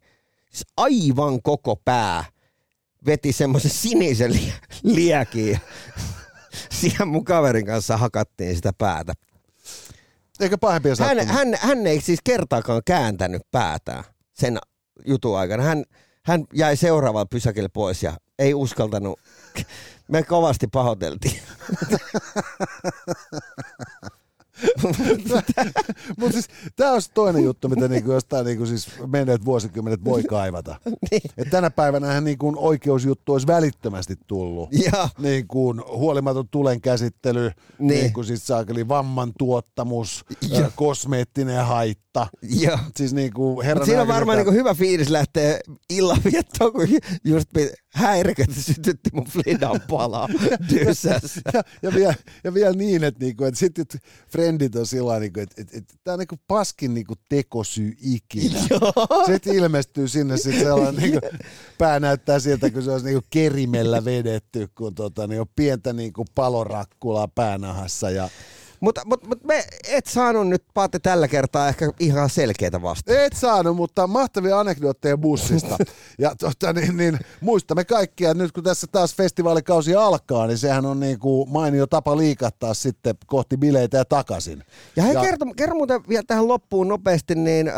[0.52, 2.26] siis aivan koko pää
[3.06, 5.60] veti semmoisen sinisen li- liekin
[6.82, 9.14] siihen mun kaverin kanssa hakattiin sitä päätä.
[10.39, 11.28] Eikä pahempia Hän, sattunut.
[11.28, 14.03] hän, hän ei siis kertaakaan kääntänyt päätään
[14.34, 14.58] sen
[15.06, 15.64] jutun aikana.
[15.64, 15.84] Hän,
[16.24, 19.20] hän jäi seuraavalla pysäkillä pois ja ei uskaltanut.
[20.12, 21.41] Me kovasti pahoiteltiin.
[26.18, 30.76] Mutta siis tämä on toinen juttu, mitä niinku jostain niinku siis menneet vuosikymmenet voi kaivata.
[31.12, 31.22] niin.
[31.38, 34.70] Et tänä päivänä niinku oikeusjuttu olisi välittömästi tullut.
[34.72, 37.88] Ja, Niin kuin huolimaton tulen käsittely, Niin.
[38.01, 38.14] niin.
[38.14, 40.26] kuin siis saakeli vamman tuottamus,
[40.58, 42.28] ä, kosmeettinen haitta.
[42.41, 42.80] ja.
[42.95, 43.32] Siis niin
[43.64, 46.88] herran siinä on varmaan niinku hyvä fiilis lähteä illanviettoon, kun
[47.24, 47.49] just
[47.93, 50.28] häiriköt sytytti mun Flidan palaa
[50.74, 51.41] dyssässä.
[51.53, 53.86] ja, ja, vielä, ja vielä niin, että, niinku, että sitten
[54.46, 58.60] frendit on sillä niinku, että, että, että tämä on niinku paskin niinku tekosyy ikinä.
[59.32, 61.20] Sitten ilmestyy sinne sit sellainen, niinku,
[61.78, 66.26] pää näyttää siltä, kun se olisi niinku kerimellä vedetty, kun tota, niin on pientä niinku
[66.36, 68.10] palorakkulaa päänahassa.
[68.10, 68.30] Ja,
[68.80, 73.26] Mutta mut, mut me et saanut nyt Paatte tällä kertaa ehkä ihan selkeitä vastauksia.
[73.26, 75.78] et saanut, mutta mahtavia anekdootteja bussista.
[76.19, 80.86] Ja tota, niin, niin, muistamme kaikkia, että nyt kun tässä taas festivaalikausi alkaa, niin sehän
[80.86, 84.63] on niinku mainio tapa liikattaa sitten kohti bileitä ja takaisin.
[84.95, 87.76] Ja hei, kerro, kerro muuten vielä tähän loppuun nopeasti, niin äh,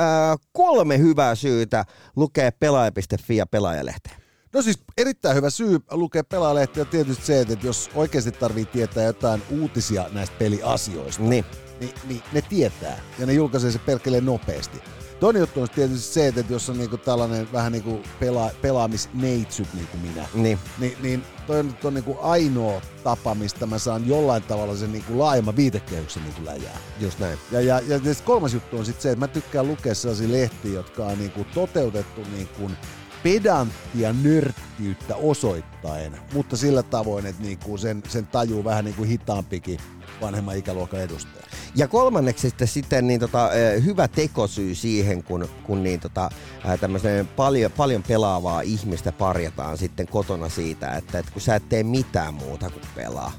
[0.51, 1.85] kolme hyvää syytä
[2.15, 4.26] lukee pelaaja.fi ja pelaajalehteen.
[4.57, 9.03] No siis erittäin hyvä syy lukea pelaalehtiä on tietysti se, että jos oikeasti tarvii tietää
[9.03, 11.45] jotain uutisia näistä peliasioista, Niin.
[11.79, 14.81] niin, niin ne tietää ja ne julkaisee se perkeleen nopeasti.
[15.19, 19.87] Toinen juttu on tietysti se, että jos on niinku tällainen vähän niinku pela, pelaamisneitsyt niin
[19.87, 20.59] kuin minä, Niin.
[20.79, 24.91] niin, niin toi on, toi on niinku ainoa tapa, mistä mä saan jollain tavalla sen
[24.91, 26.77] niinku laajemman viitekehyksen niinku läjää.
[26.99, 27.37] Just näin.
[27.51, 30.73] Ja, ja, ja tietysti kolmas juttu on sitten se, että mä tykkään lukea sellaisia lehtiä,
[30.73, 32.71] jotka on niinku toteutettu niinku
[33.23, 39.79] pedanttia nörttiyttä osoittaen, mutta sillä tavoin, että niinku sen, sen tajuu vähän niinku hitaampikin
[40.21, 41.43] vanhemman ikäluokan edustaja.
[41.75, 46.29] Ja kolmanneksi sitten, sitten niin tota, eh, hyvä tekosyy siihen, kun, kun niin tota,
[46.65, 51.83] eh, paljon, paljon pelaavaa ihmistä parjataan sitten kotona siitä, että, että kun sä et tee
[51.83, 53.31] mitään muuta kuin pelaa,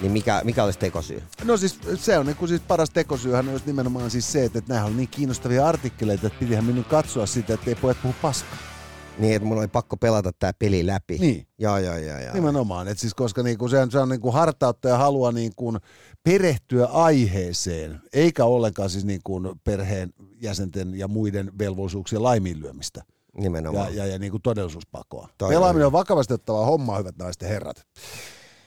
[0.00, 1.22] niin mikä, mikä olisi tekosyy?
[1.44, 4.86] No siis se on niinku siis paras tekosyyhän olisi nimenomaan siis se, että, että nämä
[4.86, 8.71] on niin kiinnostavia artikkeleita, että pitihän minun katsoa sitä, että ei pojat puhu paskaa.
[9.18, 11.18] Niin, että mun oli pakko pelata tämä peli läpi.
[11.18, 11.46] Niin.
[11.58, 12.18] Joo, joo, joo.
[12.18, 12.34] joo.
[12.34, 15.76] Nimenomaan, että siis koska niinku se on, se on niinku hartautta ja halua niinku
[16.22, 23.02] perehtyä aiheeseen, eikä ollenkaan siis niinku perheen jäsenten ja muiden velvollisuuksien laiminlyömistä
[23.36, 23.96] Nimenomaan.
[23.96, 25.28] ja, ja, ja niinku todellisuuspakoa.
[25.38, 27.82] Toi Pelaaminen on vakavasti ottava homma, hyvät naiset ja herrat.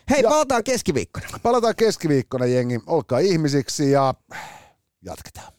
[0.10, 1.28] Hei, Ja- palataan keskiviikkona.
[1.43, 2.80] Palataan keskiviikkona, jengi.
[2.88, 4.14] Olkaa ihmisiksi ja
[5.06, 5.55] jatketaan.